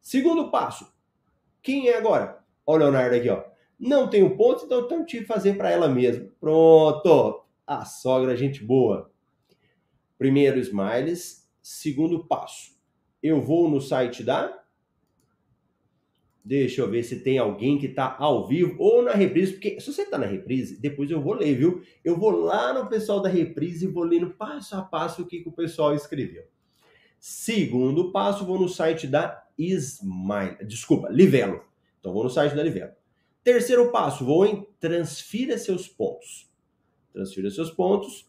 Segundo 0.00 0.50
passo, 0.50 0.90
quem 1.62 1.88
é 1.88 1.98
agora? 1.98 2.42
Olha 2.66 2.86
o 2.86 2.90
Leonardo 2.90 3.16
aqui, 3.16 3.28
ó. 3.28 3.44
Não 3.78 4.08
tenho 4.08 4.36
pontos, 4.36 4.64
então 4.64 4.78
eu 4.78 4.88
tenho 4.88 5.04
que 5.04 5.24
fazer 5.24 5.56
para 5.56 5.70
ela 5.70 5.88
mesma. 5.88 6.28
Pronto. 6.40 7.44
A 7.66 7.84
sogra, 7.84 8.36
gente 8.36 8.64
boa. 8.64 9.10
Primeiro, 10.16 10.58
Smiles. 10.58 11.48
Segundo 11.62 12.26
passo, 12.26 12.76
eu 13.22 13.40
vou 13.40 13.68
no 13.68 13.80
site 13.80 14.24
da. 14.24 14.59
Deixa 16.42 16.80
eu 16.80 16.90
ver 16.90 17.02
se 17.02 17.20
tem 17.20 17.38
alguém 17.38 17.78
que 17.78 17.86
está 17.86 18.16
ao 18.18 18.46
vivo 18.46 18.74
ou 18.78 19.02
na 19.02 19.12
reprise, 19.12 19.52
porque 19.52 19.78
se 19.78 19.92
você 19.92 20.02
está 20.02 20.16
na 20.16 20.26
reprise, 20.26 20.80
depois 20.80 21.10
eu 21.10 21.20
vou 21.20 21.34
ler, 21.34 21.54
viu? 21.54 21.82
Eu 22.02 22.16
vou 22.16 22.30
lá 22.30 22.72
no 22.72 22.88
pessoal 22.88 23.20
da 23.20 23.28
reprise 23.28 23.84
e 23.84 23.88
vou 23.88 24.04
lendo 24.04 24.30
passo 24.30 24.74
a 24.74 24.82
passo 24.82 25.22
o 25.22 25.26
que, 25.26 25.40
que 25.42 25.48
o 25.48 25.52
pessoal 25.52 25.94
escreveu. 25.94 26.44
Segundo 27.18 28.10
passo, 28.10 28.46
vou 28.46 28.58
no 28.58 28.68
site 28.68 29.06
da 29.06 29.44
Smile, 29.58 30.56
desculpa, 30.66 31.10
Livelo. 31.10 31.62
Então 32.00 32.14
vou 32.14 32.24
no 32.24 32.30
site 32.30 32.54
da 32.54 32.62
Livelo. 32.62 32.92
Terceiro 33.44 33.90
passo, 33.92 34.24
vou 34.24 34.46
em 34.46 34.66
transfira 34.80 35.58
seus 35.58 35.86
pontos. 35.86 36.50
Transfira 37.12 37.50
seus 37.50 37.70
pontos. 37.70 38.26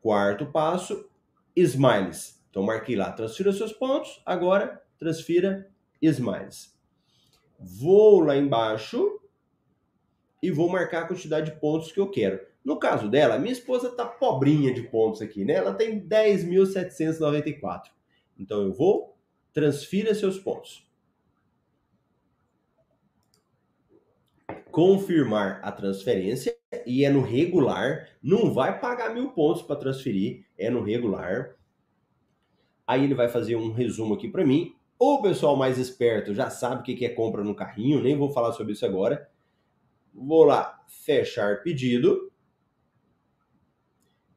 Quarto 0.00 0.46
passo, 0.46 1.08
Smiles. 1.56 2.40
Então 2.48 2.62
marquei 2.62 2.96
lá, 2.96 3.12
transfira 3.12 3.52
seus 3.52 3.72
pontos, 3.72 4.22
agora 4.24 4.82
transfira 4.98 5.68
Smiles. 6.00 6.79
Vou 7.60 8.20
lá 8.20 8.36
embaixo 8.36 9.20
e 10.42 10.50
vou 10.50 10.68
marcar 10.68 11.02
a 11.02 11.06
quantidade 11.06 11.52
de 11.52 11.60
pontos 11.60 11.92
que 11.92 12.00
eu 12.00 12.10
quero. 12.10 12.40
No 12.64 12.78
caso 12.78 13.08
dela, 13.08 13.38
minha 13.38 13.52
esposa 13.52 13.94
tá 13.94 14.06
pobrinha 14.06 14.72
de 14.72 14.82
pontos 14.84 15.20
aqui, 15.20 15.44
né? 15.44 15.54
Ela 15.54 15.74
tem 15.74 16.00
10.794. 16.00 17.90
Então 18.38 18.62
eu 18.62 18.72
vou 18.72 19.10
transfira 19.52 20.14
seus 20.14 20.38
pontos. 20.38 20.88
Confirmar 24.70 25.60
a 25.62 25.72
transferência 25.72 26.56
e 26.86 27.04
é 27.04 27.10
no 27.10 27.22
regular. 27.22 28.08
Não 28.22 28.52
vai 28.52 28.78
pagar 28.78 29.12
mil 29.12 29.30
pontos 29.30 29.62
para 29.62 29.76
transferir, 29.76 30.46
é 30.56 30.70
no 30.70 30.82
regular. 30.82 31.56
Aí 32.86 33.04
ele 33.04 33.14
vai 33.14 33.28
fazer 33.28 33.56
um 33.56 33.72
resumo 33.72 34.14
aqui 34.14 34.28
para 34.28 34.46
mim. 34.46 34.74
O 35.02 35.22
pessoal 35.22 35.56
mais 35.56 35.78
esperto 35.78 36.34
já 36.34 36.50
sabe 36.50 36.82
o 36.82 36.84
que 36.84 37.06
é 37.06 37.08
compra 37.08 37.42
no 37.42 37.54
carrinho, 37.54 38.02
nem 38.02 38.18
vou 38.18 38.28
falar 38.28 38.52
sobre 38.52 38.74
isso 38.74 38.84
agora. 38.84 39.30
Vou 40.12 40.44
lá, 40.44 40.84
fechar 40.86 41.62
pedido. 41.62 42.30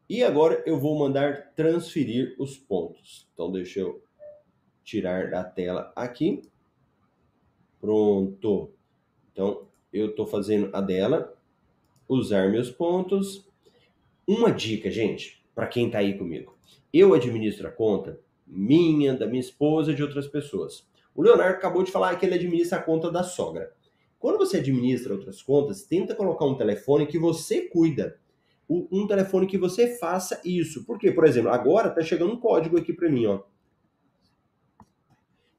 E 0.10 0.23
agora 0.23 0.63
eu 0.65 0.80
vou 0.80 0.97
mandar 0.97 1.54
transferir 1.54 2.34
os 2.39 2.58
pontos. 2.58 3.28
Então 3.34 3.52
deixa 3.52 3.82
eu 3.82 4.02
tirar 4.86 5.30
da 5.30 5.43
tela 5.43 5.91
aqui. 5.97 6.41
Pronto. 7.82 8.71
Então 9.34 9.67
eu 9.91 10.12
estou 10.12 10.26
fazendo 10.26 10.73
a 10.73 10.80
dela, 10.80 11.38
usar 12.08 12.49
meus 12.49 12.71
pontos. 12.71 13.45
Uma 14.26 14.49
dica, 14.49 14.89
gente, 14.89 15.45
para 15.54 15.67
quem 15.67 15.88
está 15.88 15.97
aí 15.97 16.17
comigo. 16.17 16.58
Eu 16.93 17.13
administro 17.13 17.67
a 17.67 17.71
conta 17.71 18.23
minha, 18.45 19.13
da 19.13 19.25
minha 19.25 19.39
esposa 19.39 19.91
e 19.91 19.95
de 19.95 20.03
outras 20.03 20.27
pessoas. 20.27 20.88
O 21.15 21.21
Leonardo 21.21 21.56
acabou 21.56 21.84
de 21.84 21.91
falar 21.91 22.15
que 22.17 22.25
ele 22.25 22.36
administra 22.36 22.79
a 22.79 22.82
conta 22.82 23.12
da 23.12 23.23
sogra. 23.23 23.71
Quando 24.19 24.38
você 24.38 24.58
administra 24.58 25.13
outras 25.13 25.41
contas, 25.41 25.84
tenta 25.84 26.15
colocar 26.15 26.45
um 26.45 26.56
telefone 26.56 27.06
que 27.06 27.19
você 27.19 27.62
cuida. 27.62 28.17
Um 28.69 29.06
telefone 29.06 29.45
que 29.45 29.58
você 29.58 29.97
faça 29.97 30.41
isso. 30.45 30.86
Porque, 30.86 31.12
por 31.12 31.25
exemplo, 31.25 31.51
agora 31.51 31.89
tá 31.89 32.01
chegando 32.01 32.34
um 32.34 32.39
código 32.39 32.77
aqui 32.77 32.93
para 32.93 33.10
mim, 33.10 33.25
ó. 33.25 33.41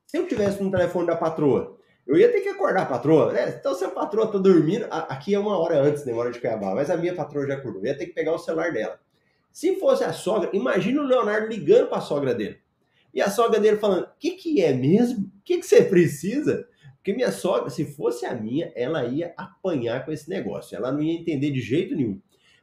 Se 0.07 0.17
eu 0.17 0.27
tivesse 0.27 0.63
um 0.63 0.71
telefone 0.71 1.07
da 1.07 1.17
patroa, 1.17 1.77
eu 2.07 2.17
ia 2.17 2.31
ter 2.31 2.41
que 2.41 2.49
acordar 2.49 2.83
a 2.83 2.87
patroa, 2.87 3.33
né? 3.33 3.57
Então, 3.59 3.75
se 3.75 3.85
a 3.85 3.91
patroa 3.91 4.31
tá 4.31 4.39
dormindo, 4.39 4.87
aqui 4.91 5.35
é 5.35 5.39
uma 5.39 5.59
hora 5.59 5.81
antes, 5.81 6.05
né? 6.05 6.13
Uma 6.13 6.23
hora 6.23 6.33
de 6.33 6.41
Cuiabá, 6.41 6.75
mas 6.75 6.91
a 6.91 6.97
minha 6.97 7.15
patroa 7.15 7.47
já 7.47 7.55
acordou. 7.55 7.83
Eu 7.83 7.87
ia 7.87 7.99
ter 7.99 8.07
que 8.07 8.13
pegar 8.13 8.33
o 8.33 8.39
celular 8.39 8.73
dela. 8.73 8.99
Se 9.53 9.77
fosse 9.77 10.05
a 10.05 10.13
sogra, 10.13 10.51
imagina 10.53 11.01
o 11.03 11.07
Leonardo 11.07 11.49
ligando 11.49 11.89
para 11.89 11.99
a 11.99 12.01
sogra 12.01 12.35
dele. 12.35 12.64
E 13.15 13.21
a 13.23 13.31
sogra 13.31 13.61
dele 13.61 13.77
falando: 13.77 14.05
O 14.05 14.09
que, 14.19 14.33
que 14.33 14.61
é 14.61 14.75
mesmo? 14.75 15.27
O 15.27 15.43
que, 15.45 15.59
que 15.59 15.67
você 15.67 15.85
precisa? 15.85 16.69
Porque 16.97 17.13
minha 17.13 17.31
sogra, 17.31 17.71
se 17.71 17.85
fosse 17.85 18.27
a 18.27 18.35
minha, 18.35 18.73
ela 18.75 19.05
ia 19.05 19.33
apanhar 19.37 20.05
com 20.05 20.11
esse 20.11 20.29
negócio. 20.29 20.75
Ela 20.75 20.91
não 20.91 21.03
ia 21.03 21.13
entender 21.13 21.51
de 21.51 21.61
jeito 21.61 21.95
nenhum. 21.95 22.21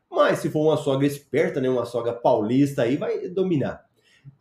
Mas 0.10 0.40
se 0.40 0.50
for 0.50 0.64
uma 0.64 0.78
sogra 0.78 1.08
esperta, 1.08 1.62
né, 1.62 1.70
uma 1.70 1.86
sogra 1.86 2.12
paulista, 2.12 2.82
aí 2.82 2.98
vai 2.98 3.30
dominar. 3.30 3.86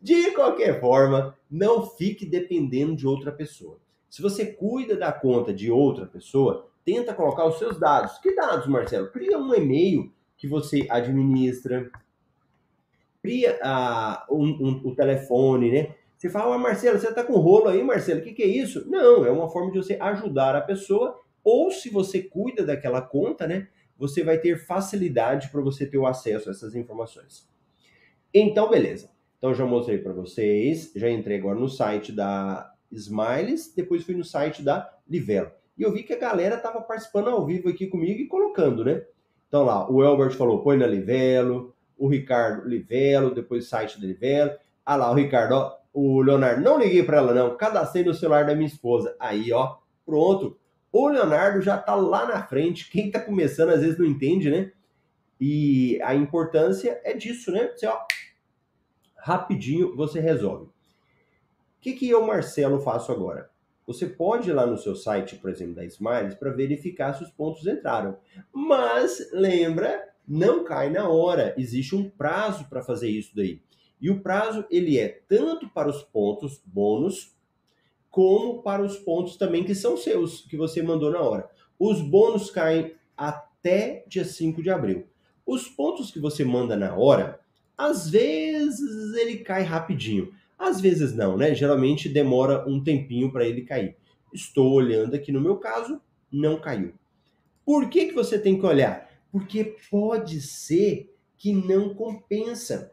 De 0.01 0.33
qualquer 0.33 0.81
forma, 0.81 1.37
não 1.51 1.87
fique 1.87 2.27
dependendo 2.27 2.97
de 2.97 3.07
outra 3.07 3.31
pessoa. 3.31 3.79
Se 4.09 4.21
você 4.21 4.47
cuida 4.47 4.97
da 4.97 5.13
conta 5.13 5.55
de 5.55 5.71
outra 5.71 6.07
pessoa, 6.07 6.69
tenta 6.85 7.15
colocar 7.15 7.47
os 7.47 7.59
seus 7.59 7.79
dados. 7.79 8.19
Que 8.19 8.35
dados, 8.35 8.67
Marcelo? 8.67 9.13
Cria 9.13 9.39
um 9.39 9.55
e-mail 9.55 10.13
que 10.37 10.49
você 10.49 10.87
administra, 10.89 11.91
cria 13.23 13.59
ah, 13.63 14.27
um, 14.31 14.47
um, 14.49 14.81
o 14.89 14.95
telefone, 14.95 15.71
né? 15.71 15.95
Você 16.21 16.29
fala, 16.29 16.55
ah, 16.55 16.59
Marcelo, 16.59 16.99
você 16.99 17.09
está 17.09 17.25
com 17.25 17.33
rolo 17.39 17.69
aí, 17.69 17.83
Marcelo, 17.83 18.21
o 18.21 18.23
que, 18.23 18.35
que 18.35 18.43
é 18.43 18.47
isso? 18.47 18.87
Não, 18.91 19.25
é 19.25 19.31
uma 19.31 19.49
forma 19.49 19.73
de 19.73 19.79
você 19.79 19.97
ajudar 19.99 20.55
a 20.55 20.61
pessoa, 20.61 21.19
ou 21.43 21.71
se 21.71 21.89
você 21.89 22.23
cuida 22.23 22.63
daquela 22.63 23.01
conta, 23.01 23.47
né? 23.47 23.69
Você 23.97 24.23
vai 24.23 24.37
ter 24.37 24.59
facilidade 24.59 25.49
para 25.49 25.63
você 25.63 25.87
ter 25.87 25.97
o 25.97 26.07
acesso 26.07 26.51
a 26.51 26.53
essas 26.53 26.75
informações. 26.75 27.49
Então, 28.35 28.69
beleza. 28.69 29.09
Então, 29.39 29.55
já 29.55 29.65
mostrei 29.65 29.97
para 29.97 30.13
vocês, 30.13 30.93
já 30.95 31.09
entrei 31.09 31.39
agora 31.39 31.59
no 31.59 31.71
site 31.71 32.13
da 32.13 32.71
Smiles, 32.93 33.73
depois 33.75 34.05
fui 34.05 34.15
no 34.15 34.23
site 34.23 34.63
da 34.63 34.95
Livelo. 35.09 35.51
E 35.79 35.83
eu 35.83 35.91
vi 35.91 36.03
que 36.03 36.13
a 36.13 36.19
galera 36.19 36.57
estava 36.57 36.83
participando 36.83 37.31
ao 37.31 37.47
vivo 37.47 37.71
aqui 37.71 37.87
comigo 37.87 38.21
e 38.21 38.27
colocando, 38.27 38.85
né? 38.85 39.07
Então 39.49 39.65
lá, 39.65 39.91
o 39.91 40.05
Elbert 40.05 40.37
falou, 40.37 40.63
põe 40.63 40.77
na 40.77 40.87
Livelo, 40.87 41.75
o 41.97 42.07
Ricardo 42.09 42.69
Livelo, 42.69 43.35
depois 43.35 43.69
site 43.69 43.99
da 43.99 44.07
Livelo. 44.07 44.53
Ah 44.85 44.97
lá, 44.97 45.11
o 45.11 45.15
Ricardo, 45.15 45.53
ó, 45.55 45.80
o 45.93 46.23
Leonardo, 46.23 46.63
não 46.63 46.79
liguei 46.79 47.03
para 47.03 47.19
ela 47.19 47.35
não, 47.35 47.57
cadastrei 47.57 48.05
no 48.05 48.15
celular 48.15 48.47
da 48.47 48.55
minha 48.55 48.67
esposa. 48.67 49.15
Aí, 49.19 49.53
ó, 49.53 49.77
pronto. 50.07 50.59
O 50.93 51.09
Leonardo 51.09 51.61
já 51.61 51.79
tá 51.79 51.95
lá 51.95 52.27
na 52.27 52.43
frente. 52.43 52.91
Quem 52.91 53.11
tá 53.11 53.21
começando 53.21 53.71
às 53.71 53.81
vezes 53.81 53.99
não 53.99 54.07
entende, 54.07 54.51
né? 54.51 54.73
E 55.41 56.01
a 56.03 56.15
importância 56.15 57.01
é 57.05 57.15
disso, 57.15 57.51
né? 57.51 57.69
Você, 57.69 57.87
ó, 57.87 57.99
rapidinho 59.17 59.97
você 59.97 60.21
resolve. 60.21 60.67
O 60.67 60.71
que, 61.81 61.93
que 61.95 62.09
eu, 62.09 62.27
Marcelo, 62.27 62.81
faço 62.81 63.11
agora? 63.11 63.51
Você 63.87 64.07
pode 64.07 64.51
ir 64.51 64.53
lá 64.53 64.67
no 64.67 64.77
seu 64.77 64.95
site, 64.95 65.37
por 65.37 65.51
exemplo, 65.51 65.75
da 65.75 65.85
Smiles, 65.85 66.35
para 66.35 66.51
verificar 66.53 67.15
se 67.15 67.25
os 67.25 67.31
pontos 67.31 67.67
entraram. 67.67 68.19
Mas 68.53 69.31
lembra 69.33 70.11
não 70.29 70.63
cai 70.63 70.91
na 70.91 71.09
hora. 71.09 71.55
Existe 71.59 71.97
um 71.97 72.09
prazo 72.09 72.69
para 72.69 72.83
fazer 72.83 73.09
isso 73.09 73.35
daí. 73.35 73.61
E 74.01 74.11
o 74.11 74.21
prazo 74.21 74.65
ele 74.71 74.99
é 74.99 75.21
tanto 75.29 75.69
para 75.69 75.89
os 75.89 76.03
pontos 76.03 76.61
bônus 76.65 77.35
como 78.11 78.63
para 78.63 78.83
os 78.83 78.97
pontos 78.97 79.37
também 79.37 79.65
que 79.65 79.75
são 79.75 79.97
seus, 79.97 80.41
que 80.43 80.57
você 80.57 80.83
mandou 80.83 81.11
na 81.11 81.21
hora. 81.21 81.49
Os 81.79 82.01
bônus 82.01 82.51
caem 82.51 82.95
até 83.17 84.05
dia 84.09 84.25
5 84.25 84.63
de 84.63 84.71
abril. 84.71 85.07
Os 85.47 85.69
pontos 85.69 86.11
que 86.11 86.19
você 86.19 86.45
manda 86.45 86.77
na 86.77 86.97
hora, 86.97 87.41
às 87.77 88.11
vezes 88.11 89.15
ele 89.15 89.39
cai 89.39 89.63
rapidinho. 89.63 90.33
Às 90.59 90.81
vezes 90.81 91.15
não, 91.15 91.37
né? 91.37 91.55
Geralmente 91.55 92.09
demora 92.09 92.69
um 92.69 92.83
tempinho 92.83 93.33
para 93.33 93.47
ele 93.47 93.63
cair. 93.63 93.97
Estou 94.33 94.73
olhando 94.73 95.15
aqui 95.15 95.33
no 95.33 95.41
meu 95.41 95.57
caso, 95.57 96.01
não 96.31 96.61
caiu. 96.61 96.93
Por 97.65 97.89
que, 97.89 98.07
que 98.07 98.15
você 98.15 98.39
tem 98.39 98.59
que 98.59 98.67
olhar? 98.67 99.09
Porque 99.33 99.77
pode 99.91 100.41
ser 100.41 101.15
que 101.39 101.53
não 101.53 101.95
compensa. 101.95 102.91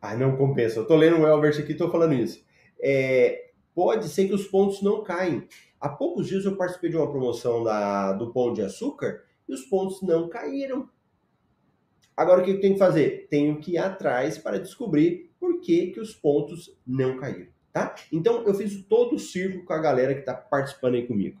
Ah, 0.00 0.16
não 0.16 0.36
compensa. 0.36 0.78
Eu 0.78 0.86
tô 0.86 0.96
lendo 0.96 1.18
o 1.18 1.26
Elbert 1.26 1.60
aqui 1.60 1.74
tô 1.74 1.90
falando 1.90 2.14
isso. 2.14 2.44
É, 2.80 3.50
pode 3.74 4.08
ser 4.08 4.26
que 4.26 4.34
os 4.34 4.46
pontos 4.46 4.82
não 4.82 5.02
caem. 5.02 5.46
Há 5.80 5.88
poucos 5.88 6.26
dias 6.26 6.44
eu 6.44 6.56
participei 6.56 6.90
de 6.90 6.96
uma 6.96 7.10
promoção 7.10 7.62
da, 7.62 8.12
do 8.12 8.32
Pão 8.32 8.52
de 8.52 8.62
Açúcar 8.62 9.22
e 9.48 9.52
os 9.52 9.62
pontos 9.62 10.02
não 10.02 10.28
caíram. 10.28 10.88
Agora 12.16 12.42
o 12.42 12.44
que 12.44 12.50
eu 12.50 12.60
tenho 12.60 12.74
que 12.74 12.78
fazer? 12.78 13.28
Tenho 13.30 13.58
que 13.60 13.72
ir 13.72 13.78
atrás 13.78 14.36
para 14.36 14.58
descobrir 14.58 15.30
por 15.38 15.60
que, 15.60 15.88
que 15.88 16.00
os 16.00 16.14
pontos 16.14 16.78
não 16.86 17.16
caíram, 17.16 17.48
tá? 17.72 17.94
Então 18.12 18.42
eu 18.46 18.52
fiz 18.52 18.84
todo 18.84 19.16
o 19.16 19.18
circo 19.18 19.64
com 19.64 19.72
a 19.72 19.78
galera 19.78 20.12
que 20.12 20.20
está 20.20 20.34
participando 20.34 20.96
aí 20.96 21.06
comigo. 21.06 21.40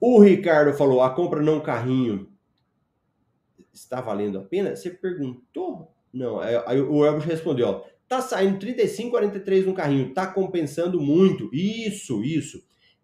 O 0.00 0.20
Ricardo 0.20 0.76
falou: 0.76 1.02
a 1.02 1.10
compra 1.10 1.42
não 1.42 1.60
carrinho 1.60 2.28
está 3.72 4.00
valendo 4.00 4.38
a 4.38 4.44
pena? 4.44 4.76
Você 4.76 4.90
perguntou? 4.90 5.93
Não, 6.14 6.38
aí 6.38 6.80
o 6.80 7.04
Elvis 7.04 7.24
respondeu, 7.24 7.68
ó, 7.68 7.84
tá 8.08 8.20
saindo 8.20 8.58
35,43 8.58 9.64
no 9.64 9.74
carrinho, 9.74 10.14
tá 10.14 10.26
compensando 10.26 11.00
muito. 11.00 11.50
Isso, 11.52 12.22
isso. 12.22 12.62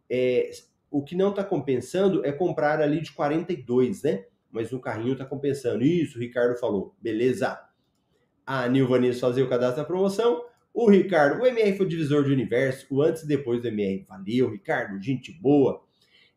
É, 0.08 0.50
o 0.90 1.02
que 1.02 1.16
não 1.16 1.34
tá 1.34 1.42
compensando 1.42 2.24
é 2.24 2.32
comprar 2.32 2.80
ali 2.80 3.00
de 3.00 3.12
42, 3.12 4.02
né? 4.02 4.24
Mas 4.50 4.70
no 4.70 4.80
carrinho 4.80 5.16
tá 5.16 5.24
compensando. 5.24 5.84
Isso, 5.84 6.18
o 6.18 6.20
Ricardo 6.20 6.58
falou. 6.58 6.94
Beleza. 7.00 7.58
A 8.46 8.68
Nilvanis 8.68 9.20
fazer 9.20 9.42
o 9.42 9.48
cadastro 9.48 9.82
da 9.82 9.86
promoção. 9.86 10.44
O 10.72 10.88
Ricardo, 10.88 11.42
o 11.42 11.46
MR 11.46 11.76
foi 11.76 11.86
o 11.86 11.88
divisor 11.88 12.24
de 12.24 12.32
universo, 12.32 12.86
o 12.90 13.02
antes 13.02 13.22
e 13.22 13.28
depois 13.28 13.60
do 13.60 13.68
MR. 13.68 14.04
Valeu, 14.08 14.50
Ricardo, 14.50 15.02
gente 15.02 15.32
boa. 15.32 15.82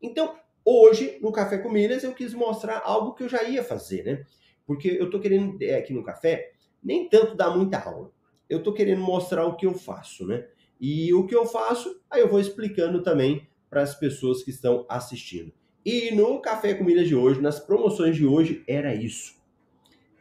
Então, 0.02 0.36
Hoje, 0.66 1.18
no 1.22 1.32
Café 1.32 1.58
com 1.58 1.70
Milhas, 1.70 2.04
eu 2.04 2.14
quis 2.14 2.34
mostrar 2.34 2.82
algo 2.86 3.14
que 3.14 3.24
eu 3.24 3.30
já 3.30 3.44
ia 3.44 3.64
fazer, 3.64 4.04
né? 4.04 4.26
Porque 4.66 4.88
eu 4.88 5.10
tô 5.10 5.20
querendo, 5.20 5.62
é, 5.62 5.76
aqui 5.76 5.94
no 5.94 6.04
café, 6.04 6.53
nem 6.84 7.08
tanto 7.08 7.36
dar 7.36 7.56
muita 7.56 7.80
aula. 7.80 8.12
Eu 8.50 8.62
tô 8.62 8.74
querendo 8.74 9.02
mostrar 9.02 9.46
o 9.46 9.56
que 9.56 9.66
eu 9.66 9.74
faço, 9.74 10.28
né? 10.28 10.48
E 10.80 11.14
o 11.14 11.26
que 11.26 11.36
eu 11.36 11.46
faço, 11.46 12.02
aí 12.10 12.22
eu 12.22 12.28
vou 12.28 12.40
explicando 12.40 13.02
também 13.02 13.48
para 13.70 13.82
as 13.82 13.96
pessoas 13.96 14.44
que 14.44 14.52
estão 14.52 14.86
assistindo. 14.90 15.52
E 15.86 16.12
no 16.12 16.40
Café 16.40 16.74
com 16.74 16.86
de 16.86 17.16
hoje, 17.16 17.42
nas 17.42 17.60
promoções 17.60 18.16
de 18.16 18.26
hoje, 18.26 18.64
era 18.68 18.94
isso. 18.94 19.36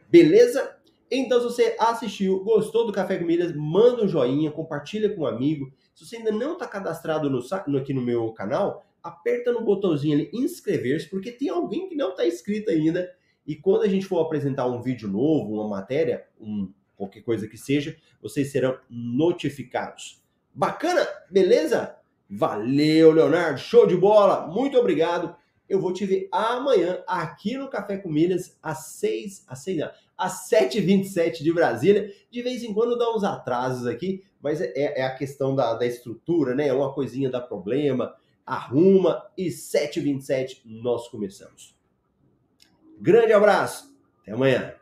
Beleza? 0.09 0.77
Então, 1.09 1.39
se 1.39 1.45
você 1.45 1.75
assistiu, 1.79 2.43
gostou 2.43 2.85
do 2.85 2.91
Café 2.91 3.17
com 3.17 3.25
manda 3.59 4.03
um 4.03 4.07
joinha, 4.07 4.51
compartilha 4.51 5.13
com 5.13 5.21
um 5.21 5.25
amigo. 5.27 5.71
Se 5.93 6.05
você 6.05 6.17
ainda 6.17 6.31
não 6.31 6.53
está 6.53 6.67
cadastrado 6.67 7.29
no, 7.29 7.39
aqui 7.77 7.93
no 7.93 8.01
meu 8.01 8.31
canal, 8.33 8.85
aperta 9.01 9.51
no 9.51 9.63
botãozinho 9.63 10.15
ali 10.17 10.29
inscrever-se, 10.33 11.09
porque 11.09 11.31
tem 11.31 11.49
alguém 11.49 11.87
que 11.87 11.95
não 11.95 12.09
está 12.09 12.25
inscrito 12.25 12.71
ainda. 12.71 13.09
E 13.45 13.55
quando 13.55 13.83
a 13.83 13.87
gente 13.87 14.05
for 14.05 14.19
apresentar 14.19 14.67
um 14.67 14.81
vídeo 14.81 15.07
novo, 15.07 15.55
uma 15.55 15.67
matéria, 15.67 16.25
um, 16.39 16.71
qualquer 16.95 17.21
coisa 17.21 17.47
que 17.47 17.57
seja, 17.57 17.95
vocês 18.21 18.51
serão 18.51 18.77
notificados. 18.89 20.21
Bacana? 20.53 21.05
Beleza? 21.29 21.95
Valeu, 22.29 23.11
Leonardo. 23.11 23.59
Show 23.59 23.85
de 23.85 23.95
bola. 23.95 24.47
Muito 24.47 24.77
obrigado. 24.77 25.35
Eu 25.67 25.79
vou 25.79 25.93
te 25.93 26.05
ver 26.05 26.27
amanhã 26.31 27.01
aqui 27.07 27.57
no 27.57 27.69
Café 27.69 27.97
com 27.97 28.09
Milhas 28.09 28.57
às 28.61 28.87
6, 28.97 29.45
às 29.47 29.63
6 29.63 29.77
não, 29.77 29.91
às 30.17 30.49
7h27 30.49 31.41
de 31.41 31.53
Brasília. 31.53 32.13
De 32.29 32.41
vez 32.41 32.63
em 32.63 32.73
quando 32.73 32.97
dá 32.97 33.13
uns 33.13 33.23
atrasos 33.23 33.87
aqui, 33.87 34.23
mas 34.41 34.61
é, 34.61 34.71
é 34.75 35.03
a 35.03 35.15
questão 35.15 35.55
da, 35.55 35.73
da 35.73 35.85
estrutura, 35.85 36.53
né? 36.53 36.67
É 36.67 36.73
uma 36.73 36.93
coisinha 36.93 37.29
dá 37.29 37.41
problema 37.41 38.13
arruma 38.45 39.25
e 39.37 39.47
7h27 39.47 40.61
nós 40.65 41.07
começamos. 41.07 41.72
Grande 43.03 43.33
abraço, 43.33 43.93
até 44.21 44.31
amanhã. 44.31 44.73